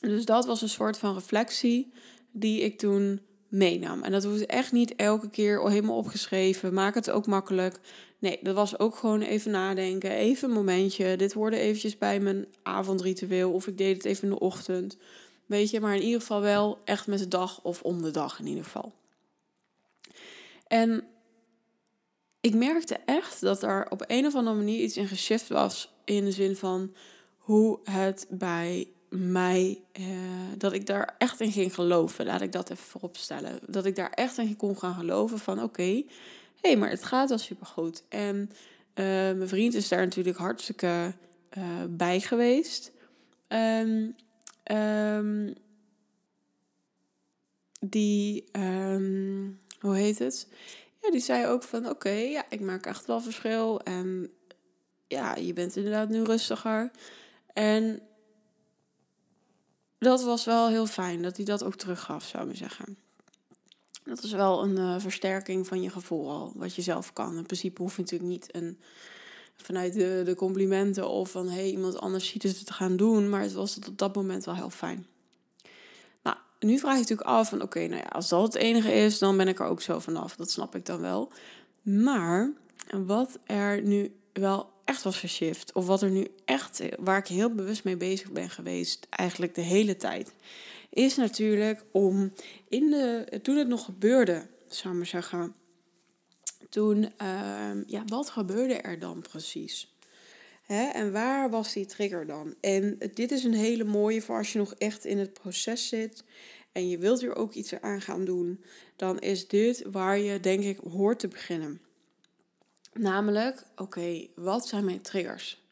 [0.00, 1.92] dus dat was een soort van reflectie
[2.40, 4.02] die ik toen meenam.
[4.02, 6.74] En dat hoeft echt niet elke keer helemaal opgeschreven.
[6.74, 7.78] Maak het ook makkelijk.
[8.18, 10.10] Nee, dat was ook gewoon even nadenken.
[10.10, 11.16] Even een momentje.
[11.16, 13.52] Dit hoorde eventjes bij mijn avondritueel.
[13.52, 14.96] Of ik deed het even in de ochtend.
[15.46, 18.38] Weet je, maar in ieder geval wel echt met de dag of om de dag
[18.38, 18.92] in ieder geval.
[20.66, 21.04] En
[22.40, 25.94] ik merkte echt dat er op een of andere manier iets in geshift was.
[26.04, 26.94] In de zin van
[27.36, 30.04] hoe het bij mij, eh,
[30.58, 32.26] dat ik daar echt in ging geloven.
[32.26, 33.58] Laat ik dat even voorop stellen.
[33.66, 36.02] Dat ik daar echt in kon gaan geloven van oké,
[36.60, 38.02] hey, maar het gaat wel supergoed.
[38.08, 38.50] En
[38.94, 41.14] uh, mijn vriend is daar natuurlijk hartstikke
[41.58, 42.92] uh, bij geweest.
[43.48, 44.14] Um,
[47.80, 50.48] die, um, hoe heet het?
[51.02, 53.80] Ja, die zei ook van, oké, ja, ik maak echt wel verschil.
[53.80, 54.30] En
[55.06, 56.90] ja, je bent inderdaad nu rustiger.
[57.52, 58.00] En
[59.98, 62.96] dat was wel heel fijn dat hij dat ook teruggaf, zou ik zeggen.
[64.04, 67.36] Dat is wel een uh, versterking van je gevoel al, wat je zelf kan.
[67.36, 68.80] In principe hoef je natuurlijk niet een,
[69.56, 73.28] vanuit de, de complimenten of van hey, iemand anders ziet het te gaan doen.
[73.28, 75.06] Maar het was op dat moment wel heel fijn.
[76.22, 79.18] Nou, nu vraag je natuurlijk af van oké, nou ja, als dat het enige is,
[79.18, 80.36] dan ben ik er ook zo vanaf.
[80.36, 81.32] Dat snap ik dan wel.
[81.82, 82.52] Maar
[82.90, 87.54] wat er nu wel echt was geshift, of wat er nu echt, waar ik heel
[87.54, 90.32] bewust mee bezig ben geweest, eigenlijk de hele tijd,
[90.90, 92.32] is natuurlijk om
[92.68, 95.54] in de, toen het nog gebeurde, zou maar zeggen,
[96.68, 99.94] toen, uh, ja, wat gebeurde er dan precies?
[100.62, 100.84] Hè?
[100.84, 102.54] En waar was die trigger dan?
[102.60, 106.24] En dit is een hele mooie voor als je nog echt in het proces zit
[106.72, 108.64] en je wilt er ook iets aan gaan doen,
[108.96, 111.80] dan is dit waar je denk ik hoort te beginnen.
[112.98, 115.64] Namelijk, oké, wat zijn mijn triggers?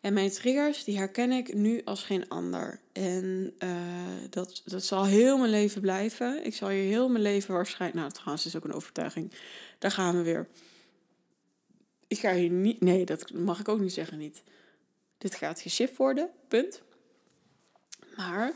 [0.00, 2.80] En mijn triggers, die herken ik nu als geen ander.
[2.92, 3.70] En uh,
[4.30, 6.44] dat, dat zal heel mijn leven blijven.
[6.44, 8.00] Ik zal hier heel mijn leven waarschijnlijk...
[8.00, 9.32] Nou, trouwens is ook een overtuiging.
[9.78, 10.48] Daar gaan we weer.
[12.08, 12.80] Ik ga hier niet...
[12.80, 14.42] Nee, dat mag ik ook niet zeggen, niet.
[15.18, 16.82] Dit gaat geshift worden, punt.
[18.16, 18.52] Maar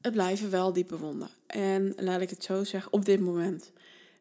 [0.00, 1.30] het blijven wel diepe wonden.
[1.46, 3.72] En laat ik het zo zeggen, op dit moment.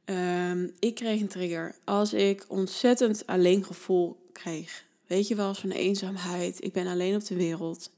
[0.09, 4.85] Um, ik kreeg een trigger als ik ontzettend alleen gevoel kreeg.
[5.07, 6.63] Weet je wel, zo'n eenzaamheid.
[6.63, 7.91] Ik ben alleen op de wereld.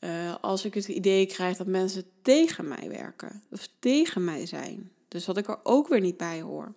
[0.00, 4.90] Uh, als ik het idee krijg dat mensen tegen mij werken of tegen mij zijn.
[5.08, 6.72] Dus dat ik er ook weer niet bij hoor.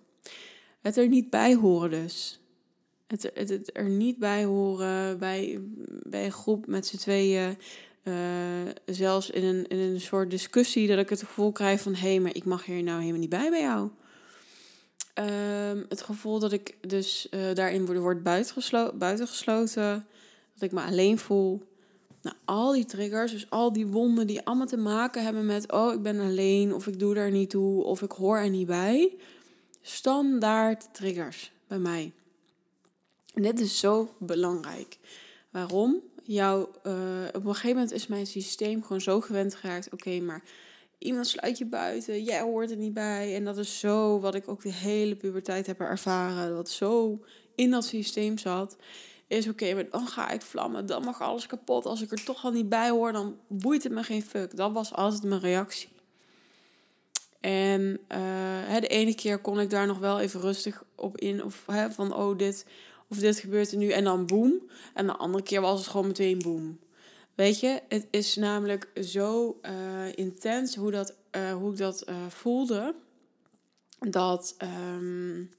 [0.80, 2.40] Het er niet bij horen dus.
[3.06, 5.60] Het, het, er niet bij horen bij,
[6.02, 7.58] bij een groep met z'n tweeën.
[8.02, 8.14] Uh,
[8.84, 11.94] zelfs in een, in een soort discussie dat ik het gevoel krijg van...
[11.94, 13.90] hé, hey, maar ik mag hier nou helemaal niet bij bij jou.
[15.14, 20.06] Um, het gevoel dat ik dus uh, daarin word, word buitengeslo buitengesloten.
[20.54, 21.62] Dat ik me alleen voel.
[22.22, 25.72] Nou, al die triggers, dus al die wonden die allemaal te maken hebben met...
[25.72, 28.66] oh, ik ben alleen, of ik doe daar niet toe, of ik hoor er niet
[28.66, 29.16] bij.
[29.82, 32.12] Standaard triggers bij mij.
[33.34, 34.98] En dit is zo belangrijk.
[35.50, 36.00] Waarom?
[36.22, 36.92] Jouw, uh,
[37.32, 39.92] op een gegeven moment is mijn systeem gewoon zo gewend geraakt.
[39.92, 40.42] Oké, maar
[41.00, 43.34] iemand sluit je buiten, jij hoort er niet bij.
[43.34, 46.54] En dat is zo wat ik ook de hele puberteit heb ervaren.
[46.54, 47.20] Wat zo
[47.54, 48.76] in dat systeem zat.
[49.26, 50.86] Is oké, maar dan ga ik vlammen.
[50.86, 51.86] Dan mag alles kapot.
[51.86, 54.56] Als ik er toch al niet bij hoor, dan boeit het me geen fuck.
[54.56, 55.88] Dat was altijd mijn reactie.
[57.40, 61.44] En uh, de ene keer kon ik daar nog wel even rustig op in.
[61.44, 62.66] Of hè, van, oh, dit
[63.08, 64.70] of dit gebeurt er nu en dan boem.
[64.94, 66.78] En de andere keer was het gewoon meteen boem.
[67.40, 72.16] Weet je, het is namelijk zo uh, intens hoe, dat, uh, hoe ik dat uh,
[72.28, 72.94] voelde.
[73.98, 74.56] Dat,
[74.94, 75.50] um,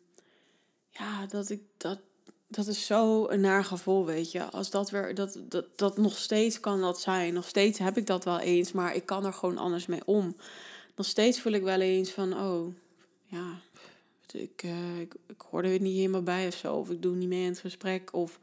[0.90, 2.00] ja, dat ik dat.
[2.48, 4.44] Dat is zo een naar gevoel, weet je.
[4.44, 7.34] Als dat weer, dat, dat, dat nog steeds kan dat zijn.
[7.34, 10.36] Nog steeds heb ik dat wel eens, maar ik kan er gewoon anders mee om.
[10.96, 12.74] Nog steeds voel ik wel eens van, oh,
[13.26, 13.60] ja,
[14.32, 14.64] ik,
[15.00, 16.76] ik, ik hoorde er niet helemaal bij of zo.
[16.76, 18.14] Of ik doe niet mee in het gesprek.
[18.14, 18.40] Of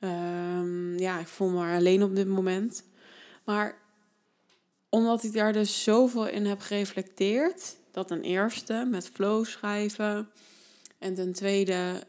[0.00, 2.84] um, ja, ik voel me alleen op dit moment.
[3.44, 3.78] Maar
[4.88, 7.76] omdat ik daar dus zoveel in heb gereflecteerd.
[7.90, 10.28] Dat ten eerste met flow schrijven.
[10.98, 12.02] En ten tweede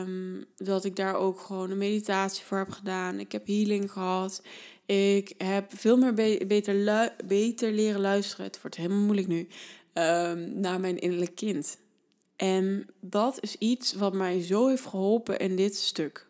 [0.00, 3.18] um, dat ik daar ook gewoon een meditatie voor heb gedaan.
[3.18, 4.42] Ik heb healing gehad.
[4.86, 8.46] Ik heb veel meer be beter, beter leren luisteren.
[8.46, 9.48] Het wordt helemaal moeilijk nu.
[9.94, 11.78] Um, naar mijn innerlijk kind.
[12.36, 16.27] En dat is iets wat mij zo heeft geholpen in dit stuk.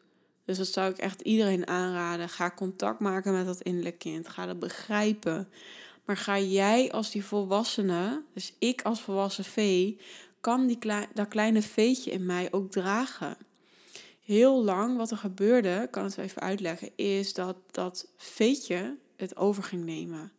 [0.49, 2.29] Dus dat zou ik echt iedereen aanraden.
[2.29, 4.29] Ga contact maken met dat innerlijk kind.
[4.29, 5.49] Ga dat begrijpen.
[6.05, 10.01] Maar ga jij als die volwassene, dus ik als volwassen vee,
[10.41, 10.79] kan die
[11.15, 13.37] dat kleine veetje in mij ook dragen.
[14.25, 19.63] Heel lang wat er gebeurde, kan het even uitleggen, is dat dat veetje het over
[19.63, 20.33] ging nemen.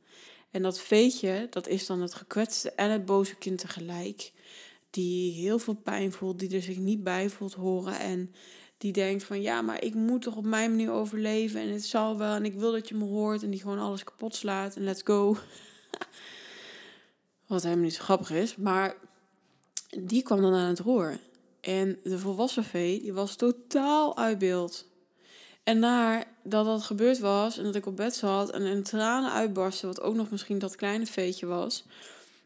[0.52, 4.32] En dat veetje, dat is dan het gekwetste en het boze kind tegelijk
[4.90, 8.34] die heel veel pijn voelt, die er zich niet bij voelt horen en
[8.80, 12.18] die denkt van ja, maar ik moet toch op mijn manier overleven en het zal
[12.18, 14.84] wel en ik wil dat je me hoort en die gewoon alles kapot slaat en
[14.84, 15.38] let's go.
[17.48, 18.96] Wat helemaal niet zo grappig is, maar
[20.00, 21.20] die kwam dan aan het roer.
[21.62, 24.88] En de volwassen vee, die was totaal uit beeld.
[25.64, 29.88] En nadat dat gebeurd was en dat ik op bed zat en in tranen uitbarstte,
[29.88, 31.84] wat ook nog misschien dat kleine veetje was,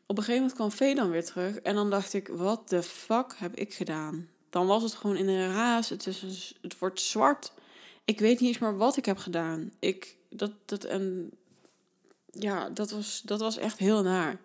[0.06, 1.56] op een gegeven moment kwam Vee dan weer terug.
[1.56, 4.33] En dan dacht ik, wat de fuck heb ik gedaan?
[4.54, 5.90] Dan was het gewoon in een raas.
[5.90, 7.52] Het, is het wordt zwart.
[8.06, 9.72] Ik weet niet eens meer wat ik heb gedaan.
[9.80, 11.32] Ik, dat, dat, en
[12.32, 14.40] ja, dat was, dat was echt heel naar.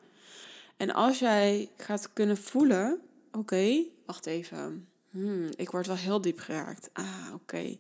[0.76, 3.00] En als jij gaat kunnen voelen,
[3.32, 4.88] oké, wacht even.
[5.10, 6.90] Hmm, ik word wel heel diep geraakt.
[6.92, 7.76] Ah, oké.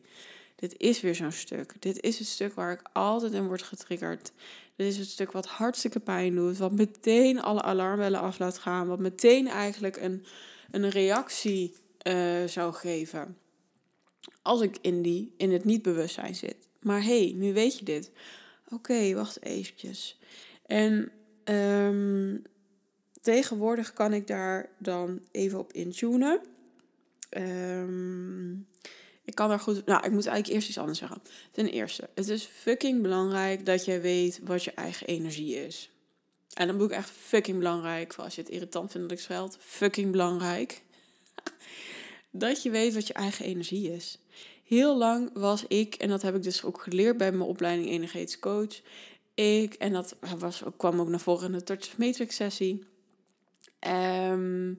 [0.56, 1.74] Dit is weer zo'n stuk.
[1.78, 4.32] Dit is het stuk waar ik altijd in word getriggerd.
[4.76, 6.58] Dit is het stuk wat hartstikke pijn doet.
[6.58, 8.86] Wat meteen alle alarmbellen af laat gaan.
[8.86, 10.24] Wat meteen eigenlijk een,
[10.70, 11.74] een reactie
[12.06, 13.36] uh, zou geven.
[14.42, 16.56] Als ik in, die, in het niet-bewustzijn zit.
[16.80, 18.10] Maar hey, nu weet je dit.
[18.68, 20.18] Oké, wacht eventjes.
[20.66, 21.10] En
[21.44, 22.42] um,
[23.20, 26.40] tegenwoordig kan ik daar dan even op intunen.
[27.30, 28.66] Um,
[29.24, 29.86] ik kan er goed.
[29.86, 31.22] Nou, ik moet eigenlijk eerst iets anders zeggen.
[31.50, 35.90] Ten eerste, het is fucking belangrijk dat jij weet wat je eigen energie is.
[36.54, 39.56] En dan moet ik echt fucking belangrijk, als je het irritant vindt dat ik scheld,
[39.60, 40.82] fucking belangrijk.
[42.30, 44.18] Dat je weet wat je eigen energie is.
[44.64, 48.38] Heel lang was ik, en dat heb ik dus ook geleerd bij mijn opleiding energetisch
[48.38, 48.80] coach.
[49.34, 52.84] Ik, en dat was, kwam ook naar voren in de Touch Matrix sessie.
[54.30, 54.78] Um,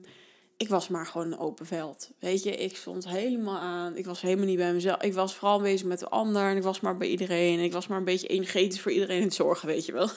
[0.60, 2.10] ik was maar gewoon een open veld.
[2.18, 3.96] Weet je, ik stond helemaal aan.
[3.96, 5.02] Ik was helemaal niet bij mezelf.
[5.02, 6.42] Ik was vooral bezig met de ander.
[6.42, 7.58] En ik was maar bij iedereen.
[7.58, 10.08] En ik was maar een beetje energetisch voor iedereen in het zorgen, weet je wel.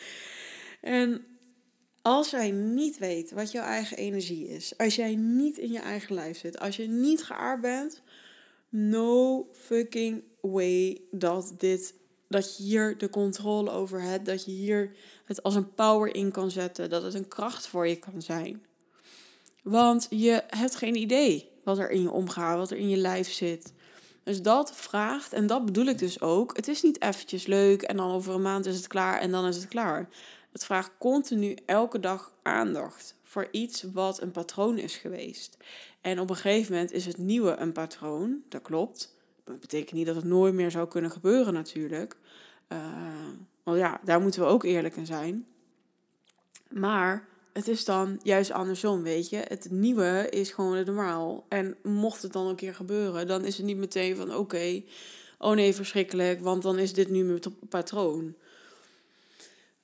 [0.80, 1.26] en
[2.02, 4.72] als jij niet weet wat jouw eigen energie is.
[4.76, 6.58] Als jij niet in je eigen lijf zit.
[6.58, 8.02] Als je niet geaard bent.
[8.68, 11.94] No fucking way dat dit
[12.28, 16.30] dat je hier de controle over hebt, dat je hier het als een power in
[16.30, 18.62] kan zetten, dat het een kracht voor je kan zijn.
[19.62, 23.32] Want je hebt geen idee wat er in je omgaat, wat er in je lijf
[23.32, 23.72] zit.
[24.22, 26.56] Dus dat vraagt, en dat bedoel ik dus ook.
[26.56, 29.46] Het is niet eventjes leuk en dan over een maand is het klaar en dan
[29.46, 30.08] is het klaar.
[30.58, 35.56] Het vraagt continu elke dag aandacht voor iets wat een patroon is geweest.
[36.00, 39.14] En op een gegeven moment is het nieuwe een patroon, dat klopt.
[39.44, 42.16] Dat betekent niet dat het nooit meer zou kunnen gebeuren natuurlijk.
[42.68, 42.78] Uh,
[43.62, 45.46] want ja, daar moeten we ook eerlijk in zijn.
[46.68, 49.36] Maar het is dan juist andersom, weet je.
[49.36, 51.44] Het nieuwe is gewoon het normaal.
[51.48, 54.82] En mocht het dan een keer gebeuren, dan is het niet meteen van oké,
[55.38, 58.34] oh nee, verschrikkelijk, want dan is dit nu mijn patroon.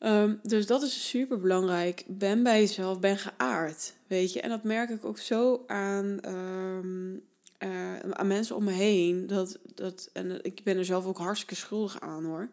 [0.05, 2.05] Um, dus dat is super belangrijk.
[2.07, 4.41] Ben bij jezelf, ben geaard, weet je.
[4.41, 7.23] En dat merk ik ook zo aan, um,
[7.59, 9.27] uh, aan mensen om me heen.
[9.27, 12.51] Dat, dat, en ik ben er zelf ook hartstikke schuldig aan hoor.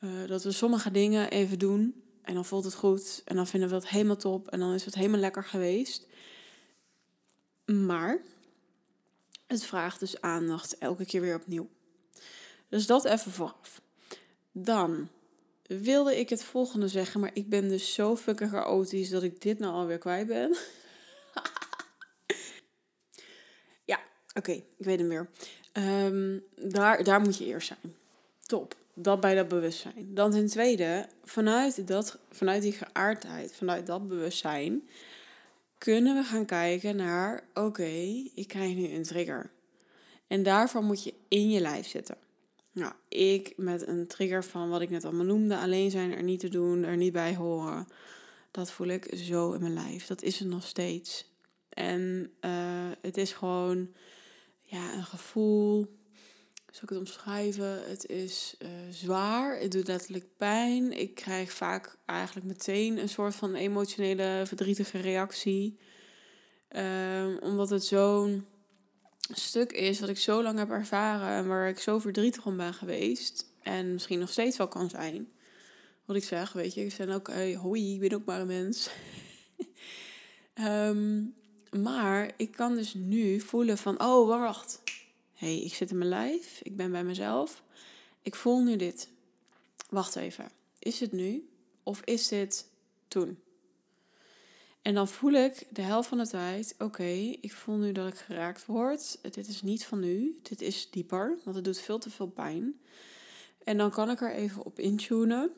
[0.00, 3.22] Uh, dat we sommige dingen even doen en dan voelt het goed.
[3.24, 4.48] En dan vinden we het helemaal top.
[4.48, 6.06] En dan is het helemaal lekker geweest.
[7.64, 8.20] Maar
[9.46, 11.68] het vraagt dus aandacht elke keer weer opnieuw.
[12.68, 13.80] Dus dat even vooraf.
[14.52, 15.08] Dan
[15.68, 19.58] wilde ik het volgende zeggen, maar ik ben dus zo fucking chaotisch dat ik dit
[19.58, 20.56] nou alweer kwijt ben.
[23.92, 24.00] ja,
[24.34, 25.28] oké, ik weet hem weer.
[25.72, 27.94] Um, daar, daar moet je eerst zijn.
[28.42, 30.14] Top dat bij dat bewustzijn.
[30.14, 34.88] Dan ten tweede, vanuit, dat, vanuit die geaardheid, vanuit dat bewustzijn,
[35.78, 37.90] kunnen we gaan kijken naar: oké,
[38.34, 39.50] ik krijg nu een trigger.
[40.26, 42.16] En daarvoor moet je in je lijf zitten.
[42.76, 46.40] Nou, ik met een trigger van wat ik net allemaal noemde: alleen zijn, er niet
[46.40, 47.88] te doen, er niet bij horen.
[48.50, 50.06] Dat voel ik zo in mijn lijf.
[50.06, 51.30] Dat is het nog steeds.
[51.68, 53.88] En uh, het is gewoon
[54.62, 55.96] ja, een gevoel
[56.76, 57.88] zal ik het omschrijven?
[57.88, 60.92] Het is uh, zwaar, het doet letterlijk pijn.
[60.92, 65.78] Ik krijg vaak eigenlijk meteen een soort van emotionele, verdrietige reactie.
[66.76, 68.46] Um, omdat het zo'n
[69.32, 72.74] stuk is wat ik zo lang heb ervaren en waar ik zo verdrietig om ben
[72.74, 73.46] geweest.
[73.62, 75.28] En misschien nog steeds wel kan zijn.
[76.04, 78.46] Wat ik zeg, weet je, ik ben ook, hey, hoi, ik ben ook maar een
[78.46, 78.90] mens.
[80.54, 81.34] um,
[81.82, 84.80] maar ik kan dus nu voelen van, oh, wacht
[85.36, 87.62] hey, ik zit in mijn lijf, ik ben bij mezelf,
[88.22, 89.08] ik voel nu dit.
[89.88, 91.48] Wacht even, is het nu
[91.82, 92.66] of is dit
[93.08, 93.38] toen?
[94.86, 98.16] En dan voel ik de helft van de tijd, oké, ik voel nu dat ik
[98.16, 99.18] geraakt word.
[99.22, 102.80] Dit is niet van nu, dit is dieper, want het doet veel te veel pijn.
[103.64, 105.50] En dan kan ik er even op intunen,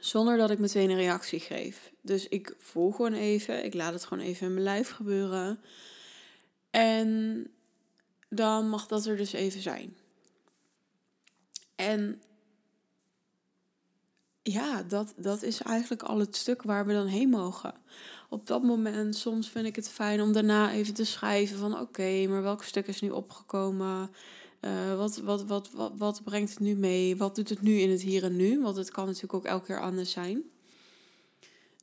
[0.00, 1.92] zonder dat ik meteen een reactie geef.
[2.00, 5.60] Dus ik voel gewoon even, ik laat het gewoon even in mijn lijf gebeuren.
[6.70, 7.46] En
[8.28, 9.96] dan mag dat er dus even zijn.
[11.74, 12.22] En
[14.42, 17.74] ja, dat, dat is eigenlijk al het stuk waar we dan heen mogen.
[18.28, 22.26] Op dat moment, soms vind ik het fijn om daarna even te schrijven van oké,
[22.28, 24.10] maar welk stuk is nu opgekomen?
[24.60, 27.16] Uh, wat, wat, wat, wat, wat brengt het nu mee?
[27.16, 28.60] Wat doet het nu in het hier en nu?
[28.60, 30.42] Want het kan natuurlijk ook elke keer anders zijn.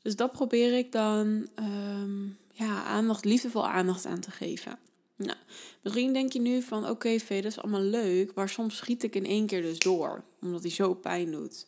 [0.02, 4.80] Dus dat probeer ik dan um, ja, aandacht, liefdevol aandacht aan te geven.
[5.16, 5.38] Nou,
[5.82, 9.16] misschien denk je nu van oké, okay, dat is allemaal leuk, maar soms schiet ik
[9.16, 11.68] in één keer dus door, omdat hij zo pijn doet.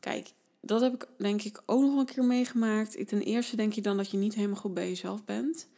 [0.00, 3.08] Kijk, dat heb ik denk ik ook nog een keer meegemaakt.
[3.08, 5.68] Ten eerste denk je dan dat je niet helemaal goed bij jezelf bent.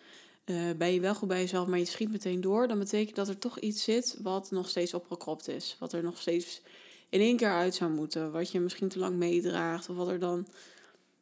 [0.44, 2.68] Uh, ben je wel goed bij jezelf, maar je schiet meteen door.
[2.68, 5.76] Dan betekent dat er toch iets zit wat nog steeds opgekropt is.
[5.78, 6.62] Wat er nog steeds
[7.08, 8.32] in één keer uit zou moeten.
[8.32, 9.88] Wat je misschien te lang meedraagt.
[9.88, 10.46] Of wat er dan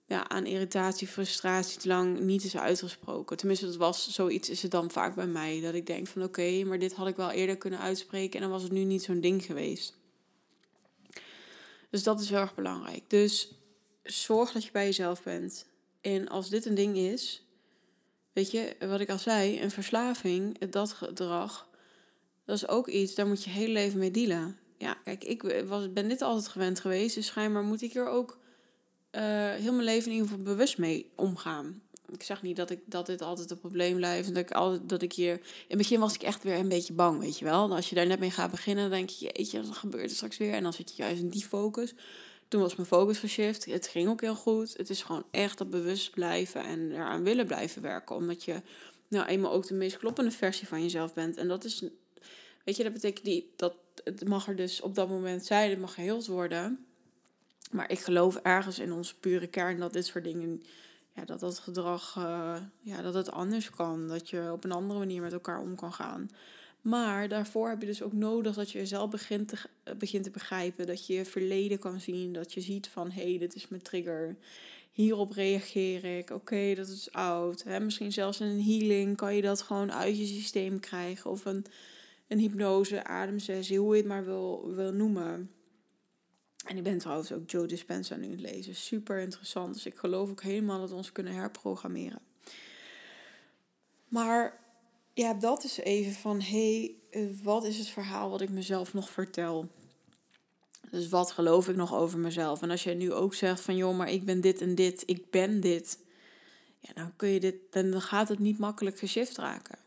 [0.06, 3.36] ja, aan irritatie, frustratie te lang niet is uitgesproken.
[3.36, 5.60] Tenminste, dat was zoiets is het dan vaak bij mij.
[5.60, 8.50] Dat ik denk van oké, maar dit had ik wel eerder kunnen uitspreken en dan
[8.50, 9.97] was het nu niet zo'n ding geweest.
[11.90, 13.10] Dus dat is heel erg belangrijk.
[13.10, 13.52] Dus
[14.02, 15.66] zorg dat je bij jezelf bent.
[16.00, 17.46] En als dit een ding is,
[18.32, 21.68] weet je, wat ik al zei, een verslaving, dat gedrag,
[22.44, 24.58] dat is ook iets, daar moet je heel leven mee dealen.
[24.78, 28.38] Ja, kijk, ik was, ben dit altijd gewend geweest, dus schijnbaar moet ik er ook
[29.12, 31.82] uh, heel mijn leven in ieder geval bewust mee omgaan.
[32.12, 34.28] Ik zeg niet dat, ik, dat dit altijd een probleem blijft.
[34.28, 35.32] En dat ik, altijd, dat ik hier...
[35.32, 37.74] In het begin was ik echt weer een beetje bang, weet je wel.
[37.74, 40.36] als je daar net mee gaat beginnen, dan denk je, jeetje, wat gebeurt er straks
[40.36, 40.52] weer?
[40.52, 41.94] En dan zit je juist in die focus.
[42.48, 43.64] Toen was mijn focus geshift.
[43.64, 44.76] Het ging ook heel goed.
[44.76, 48.16] Het is gewoon echt dat bewust blijven en eraan willen blijven werken.
[48.16, 48.62] Omdat je
[49.08, 51.36] nou eenmaal ook de meest kloppende versie van jezelf bent.
[51.36, 51.84] En dat is,
[52.64, 55.70] weet je, dat betekent niet dat het mag er dus op dat moment zijn.
[55.70, 56.86] Het mag geheeld worden.
[57.70, 60.62] Maar ik geloof ergens in onze pure kern dat dit soort dingen,
[61.18, 64.08] ja, dat dat gedrag, uh, ja, dat het anders kan.
[64.08, 66.30] Dat je op een andere manier met elkaar om kan gaan.
[66.80, 70.30] Maar daarvoor heb je dus ook nodig dat je jezelf begint te, eh, begint te
[70.30, 70.86] begrijpen.
[70.86, 72.32] Dat je je verleden kan zien.
[72.32, 74.36] Dat je ziet van hé, hey, dit is mijn trigger.
[74.92, 76.30] Hierop reageer ik.
[76.30, 77.64] Oké, dat is oud.
[77.64, 81.30] Misschien zelfs in een healing kan je dat gewoon uit je systeem krijgen.
[81.30, 81.64] Of een,
[82.28, 85.50] een hypnose, ademsessie, hoe je het maar wil, wil noemen.
[86.66, 88.74] En ik ben trouwens ook Joe Dispenza nu het lezen.
[88.74, 89.74] Super interessant.
[89.74, 92.20] Dus ik geloof ook helemaal dat we ons kunnen herprogrammeren.
[94.08, 94.60] Maar
[95.14, 98.94] ja, dat is even van, hé, hey, eh, wat is het verhaal wat ik mezelf
[98.94, 99.68] nog vertel?
[100.90, 102.62] Dus wat geloof ik nog over mezelf?
[102.62, 105.30] En als jij nu ook zegt van, joh, maar ik ben dit en dit, ik
[105.30, 105.98] ben dit.
[106.80, 109.78] Ja, dan kun je dit, dan gaat het niet makkelijk geshift raken.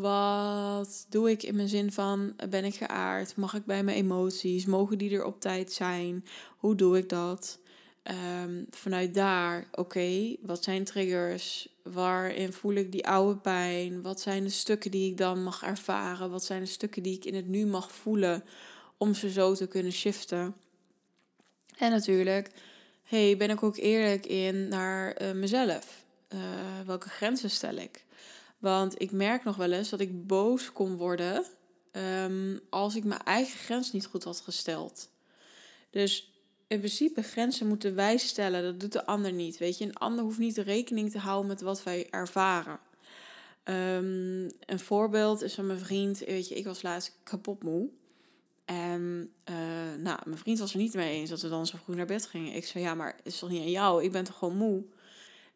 [0.00, 3.36] Wat doe ik in mijn zin van, ben ik geaard?
[3.36, 4.66] Mag ik bij mijn emoties?
[4.66, 6.24] Mogen die er op tijd zijn?
[6.56, 7.58] Hoe doe ik dat?
[8.44, 11.68] Um, vanuit daar, oké, wat zijn triggers?
[11.82, 14.02] Waarin voel ik die oude pijn?
[14.02, 16.30] Wat zijn de stukken die ik dan mag ervaren?
[16.30, 18.44] Wat zijn de stukken die ik in het nu mag voelen
[18.96, 20.54] om ze zo te kunnen shiften?
[21.78, 22.50] En natuurlijk,
[23.02, 26.04] hey, ben ik ook eerlijk in naar uh, mezelf?
[26.28, 26.40] Uh,
[26.86, 28.04] welke grenzen stel ik?
[28.60, 31.44] Want ik merk nog wel eens dat ik boos kon worden
[31.92, 35.10] um, als ik mijn eigen grens niet goed had gesteld.
[35.90, 36.32] Dus
[36.66, 38.62] in principe grenzen moeten wij stellen.
[38.62, 39.58] Dat doet de ander niet.
[39.58, 42.78] Weet je, een ander hoeft niet rekening te houden met wat wij ervaren.
[43.64, 46.18] Um, een voorbeeld is van mijn vriend.
[46.18, 47.88] Weet je, ik was laatst kapot moe.
[48.64, 49.56] En uh,
[49.98, 52.26] nou, mijn vriend was er niet mee eens dat we dan zo vroeg naar bed
[52.26, 52.54] gingen.
[52.54, 54.04] Ik zei, ja, maar het is toch niet aan jou?
[54.04, 54.84] Ik ben toch gewoon moe?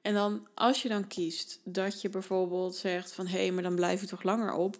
[0.04, 3.26] En dan, als je dan kiest dat je bijvoorbeeld zegt van...
[3.26, 4.78] hé, hey, maar dan blijf je toch langer op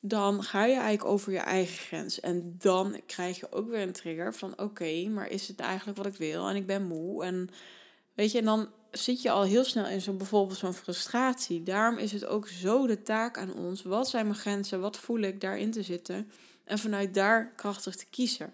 [0.00, 2.20] dan ga je eigenlijk over je eigen grens.
[2.20, 6.06] En dan krijg je ook weer een trigger van oké, maar is het eigenlijk wat
[6.06, 6.48] ik wil?
[6.48, 7.24] En ik ben moe.
[7.24, 7.50] En
[8.14, 11.62] weet je, en dan zit je al heel snel in zo'n bijvoorbeeld zo'n frustratie.
[11.62, 13.82] Daarom is het ook zo de taak aan ons.
[13.82, 14.80] Wat zijn mijn grenzen?
[14.80, 16.30] Wat voel ik daarin te zitten?
[16.64, 18.52] En vanuit daar krachtig te kiezen.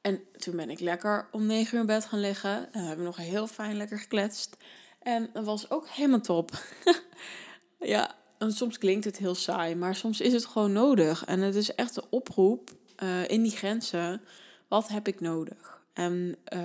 [0.00, 2.72] En toen ben ik lekker om negen uur in bed gaan liggen.
[2.72, 4.56] En we hebben nog heel fijn lekker gekletst.
[4.98, 6.50] En dat was ook helemaal top.
[7.94, 11.24] ja, en soms klinkt het heel saai, maar soms is het gewoon nodig.
[11.24, 12.70] En het is echt de oproep
[13.02, 14.20] uh, in die grenzen.
[14.68, 15.82] Wat heb ik nodig?
[15.92, 16.60] En uh,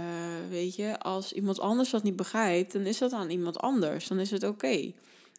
[0.50, 4.08] weet je, als iemand anders dat niet begrijpt, dan is dat aan iemand anders.
[4.08, 4.94] Dan is het oké.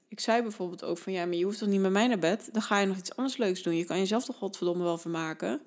[0.09, 2.49] Ik zei bijvoorbeeld ook van ja, maar je hoeft toch niet met mij naar bed?
[2.53, 3.77] Dan ga je nog iets anders leuks doen.
[3.77, 5.61] Je kan jezelf toch godverdomme wel vermaken?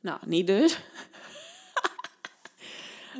[0.00, 0.78] Nou, niet dus.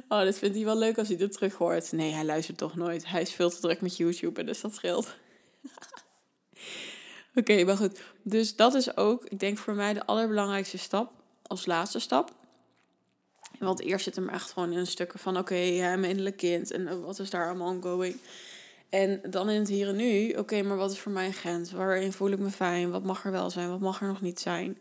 [0.09, 1.93] oh, dat vindt hij wel leuk als hij het terug hoort.
[1.93, 3.07] Nee, hij luistert toch nooit.
[3.07, 5.17] Hij is veel te druk met YouTube en dus dat scheelt.
[7.35, 8.01] Oké, maar goed.
[8.23, 11.13] Dus dat is ook, ik denk voor mij de allerbelangrijkste stap
[11.43, 12.35] als laatste stap.
[13.59, 16.71] Want eerst zit hem echt gewoon in stukken van oké, okay, ja, mijn innerlijk kind
[16.71, 18.17] en wat is daar allemaal ongoing.
[18.89, 21.73] En dan in het hier en nu, oké, maar wat is voor mij een grens?
[21.73, 22.91] Waarin voel ik me fijn?
[22.91, 23.71] Wat mag er wel zijn?
[23.71, 24.79] Wat mag er nog niet zijn?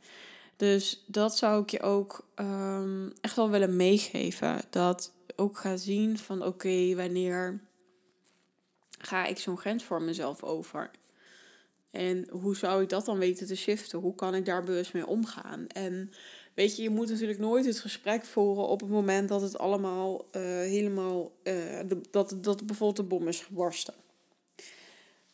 [0.59, 4.61] Dus dat zou ik je ook um, echt wel willen meegeven.
[4.69, 7.59] Dat ook ga zien van oké, wanneer
[8.99, 10.91] ga ik zo'n grens voor mezelf over?
[11.91, 13.99] En hoe zou ik dat dan weten te shiften?
[13.99, 15.67] Hoe kan ik daar bewust mee omgaan?
[15.67, 16.11] En
[16.53, 20.25] weet je, je moet natuurlijk nooit het gesprek voeren op het moment dat het allemaal
[20.31, 21.31] uh, helemaal.
[21.43, 21.79] Uh,
[22.09, 23.93] dat, dat bijvoorbeeld de bom is gebarsten.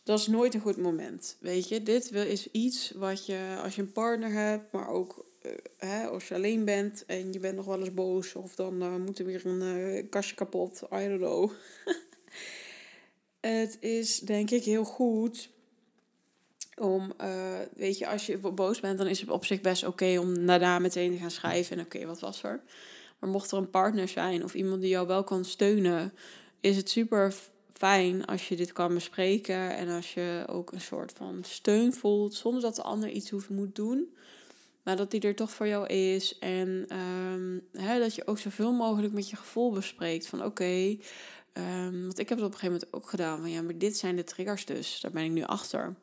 [0.05, 1.37] Dat is nooit een goed moment.
[1.39, 5.51] Weet je, dit is iets wat je als je een partner hebt, maar ook uh,
[5.77, 9.19] hè, als je alleen bent en je bent nog wel eens boos, of dan moet
[9.19, 10.81] er weer een kastje kapot.
[10.81, 11.51] I don't know.
[13.39, 15.49] het is denk ik heel goed
[16.75, 20.17] om, uh, weet je, als je boos bent, dan is het op zich best oké
[20.19, 21.77] om daarna meteen te gaan schrijven.
[21.77, 22.61] En oké, wat was er?
[23.19, 26.13] Maar mocht er een partner zijn of iemand die jou wel kan steunen,
[26.59, 27.35] is het super
[27.77, 29.77] fijn als je dit kan bespreken.
[29.77, 33.49] En als je ook een soort van steun voelt, zonder dat de ander iets hoeft
[33.49, 34.15] moet doen.
[34.83, 36.37] Maar dat die er toch voor jou is.
[36.39, 40.27] En um, hè, dat je ook zoveel mogelijk met je gevoel bespreekt.
[40.27, 40.97] Van oké,
[41.53, 43.39] um, want ik heb het op een gegeven moment ook gedaan.
[43.39, 44.99] Van ja, maar dit zijn de triggers dus.
[45.01, 45.95] Daar ben ik nu achter.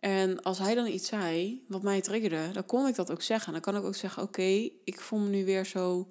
[0.00, 3.52] En als hij dan iets zei wat mij triggerde, dan kon ik dat ook zeggen.
[3.52, 6.08] Dan kan ik ook zeggen: Oké, ik voel me nu weer zo.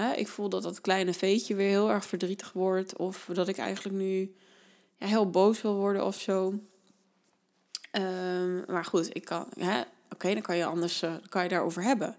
[0.00, 2.96] Hè, ik voel dat dat kleine veetje weer heel erg verdrietig wordt.
[2.96, 4.34] Of dat ik eigenlijk nu
[4.96, 6.54] ja, heel boos wil worden of zo.
[7.92, 9.48] Um, maar goed, ik kan.
[10.12, 12.16] Oké, dan kan je anders uh, kan je daarover hebben.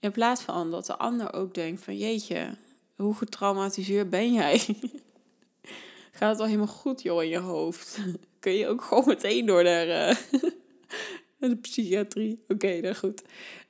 [0.00, 2.56] In plaats van dat de ander ook denkt van jeetje,
[2.96, 4.58] hoe getraumatiseerd ben jij?
[6.12, 7.98] Gaat het al helemaal goed joh in je hoofd?
[8.40, 10.16] Kun je ook gewoon meteen door naar, uh,
[11.50, 12.40] de psychiatrie?
[12.42, 13.22] Oké, okay, nou goed.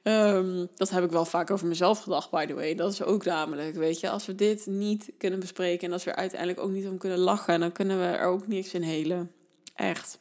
[0.02, 2.74] Um, dat heb ik wel vaak over mezelf gedacht, by the way.
[2.74, 6.10] Dat is ook namelijk, weet je, als we dit niet kunnen bespreken en als we
[6.10, 9.32] er uiteindelijk ook niet om kunnen lachen, dan kunnen we er ook niks in helen.
[9.74, 10.20] Echt.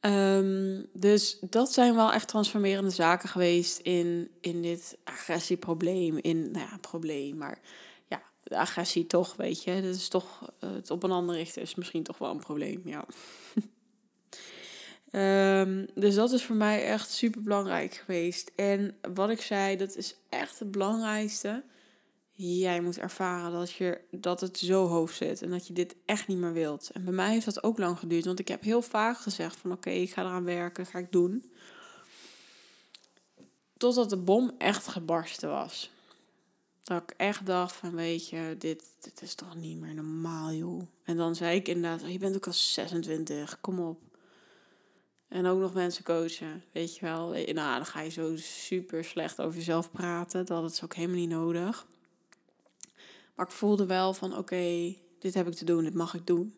[0.00, 6.16] Um, dus dat zijn wel echt transformerende zaken geweest in, in dit agressieprobleem.
[6.16, 7.60] In, nou ja, probleem, maar
[8.08, 9.74] ja, de agressie toch, weet je.
[9.74, 13.04] Dat is toch, het op een ander richten is misschien toch wel een probleem, ja.
[15.12, 18.50] um, dus dat is voor mij echt super belangrijk geweest.
[18.56, 21.62] En wat ik zei, dat is echt het belangrijkste
[22.48, 26.26] jij moet ervaren dat, je, dat het zo hoog zit en dat je dit echt
[26.26, 26.90] niet meer wilt.
[26.90, 29.72] En bij mij heeft dat ook lang geduurd, want ik heb heel vaak gezegd van
[29.72, 31.52] oké, ik ga eraan werken, ga ik doen.
[33.76, 35.90] Totdat de bom echt gebarsten was.
[36.82, 40.82] Dat ik echt dacht van weet je, dit, dit is toch niet meer normaal joh.
[41.04, 44.09] En dan zei ik inderdaad, je bent ook al 26, kom op.
[45.30, 47.28] En ook nog mensen coachen, weet je wel.
[47.28, 50.46] Nou, dan ga je zo super slecht over jezelf praten.
[50.46, 51.86] Dat is ook helemaal niet nodig.
[53.34, 56.54] Maar ik voelde wel van oké, dit heb ik te doen, dit mag ik doen.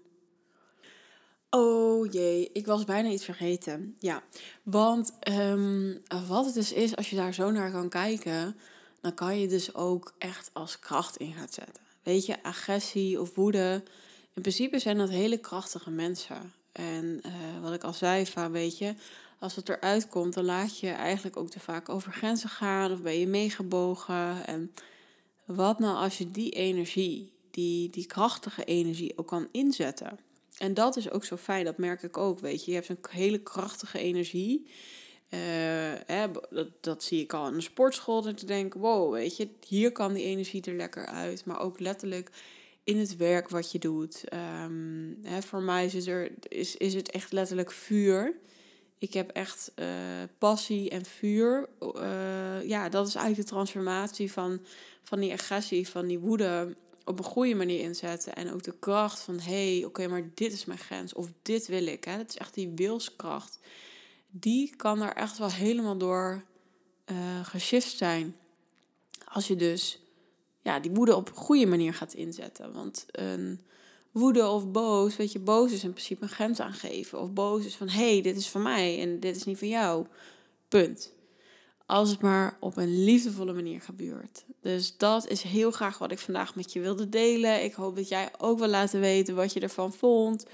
[1.51, 3.97] Oh jee, ik was bijna iets vergeten.
[3.99, 4.23] Ja,
[4.63, 8.57] want um, wat het dus is, als je daar zo naar kan kijken,
[9.01, 11.83] dan kan je dus ook echt als kracht in gaan zetten.
[12.03, 13.83] Weet je, agressie of woede,
[14.35, 16.53] in principe zijn dat hele krachtige mensen.
[16.73, 18.95] En uh, wat ik al zei, van weet je,
[19.39, 23.03] als het eruit komt, dan laat je eigenlijk ook te vaak over grenzen gaan of
[23.03, 24.47] ben je meegebogen.
[24.47, 24.73] En
[25.45, 30.19] wat nou als je die energie, die, die krachtige energie ook kan inzetten?
[30.59, 32.71] En dat is ook zo fijn, dat merk ik ook, weet je.
[32.71, 34.67] Je hebt een hele krachtige energie.
[35.29, 35.41] Uh,
[36.07, 38.27] hè, dat, dat zie ik al in de sportschool.
[38.27, 41.45] En te denken, wow, weet je, hier kan die energie er lekker uit.
[41.45, 42.31] Maar ook letterlijk
[42.85, 44.25] in het werk wat je doet.
[44.63, 48.37] Um, hè, voor mij is, er, is, is het echt letterlijk vuur.
[48.99, 49.87] Ik heb echt uh,
[50.39, 51.69] passie en vuur.
[51.81, 54.61] Uh, ja, dat is eigenlijk de transformatie van
[55.03, 58.35] van die agressie, van die woede op een goede manier inzetten.
[58.35, 61.15] En ook de kracht van, hé, hey, oké, maar dit is mijn grens.
[61.15, 62.05] Of dit wil ik.
[62.05, 62.17] Hè.
[62.17, 63.59] Dat is echt die wilskracht.
[64.31, 66.45] Die kan er echt wel helemaal door
[67.07, 68.37] uh, geshift zijn.
[69.25, 70.02] Als je dus
[70.63, 72.73] ja, die woede op een goede manier gaat inzetten.
[72.73, 73.61] Want een
[74.13, 77.21] woede of boos, weet je, boos is in principe een grens aangeven.
[77.21, 79.69] Of boos is van, hé, hey, dit is van mij en dit is niet van
[79.69, 80.07] jou.
[80.69, 81.13] Punt.
[81.87, 84.45] Als het maar op een liefdevolle manier gebeurt.
[84.61, 87.65] Dus dat is heel graag wat ik vandaag met je wilde delen.
[87.65, 90.47] Ik hoop dat jij ook wil laten weten wat je ervan vond.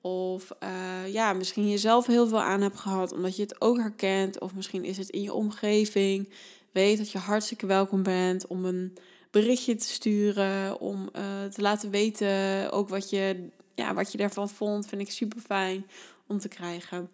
[0.00, 4.40] Of uh, ja, misschien jezelf heel veel aan hebt gehad omdat je het ook herkent.
[4.40, 6.28] Of misschien is het in je omgeving.
[6.72, 8.96] Weet dat je hartstikke welkom bent om een
[9.30, 10.80] berichtje te sturen.
[10.80, 14.86] Om uh, te laten weten ook wat je, ja, wat je ervan vond.
[14.86, 15.86] Vind ik super fijn
[16.26, 17.10] om te krijgen.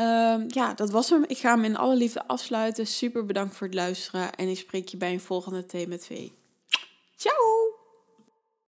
[0.00, 1.24] Um, ja, dat was hem.
[1.26, 2.86] Ik ga hem in alle liefde afsluiten.
[2.86, 4.34] Super bedankt voor het luisteren.
[4.34, 6.10] En ik spreek je bij een volgende Thee met.
[7.16, 7.77] Ciao!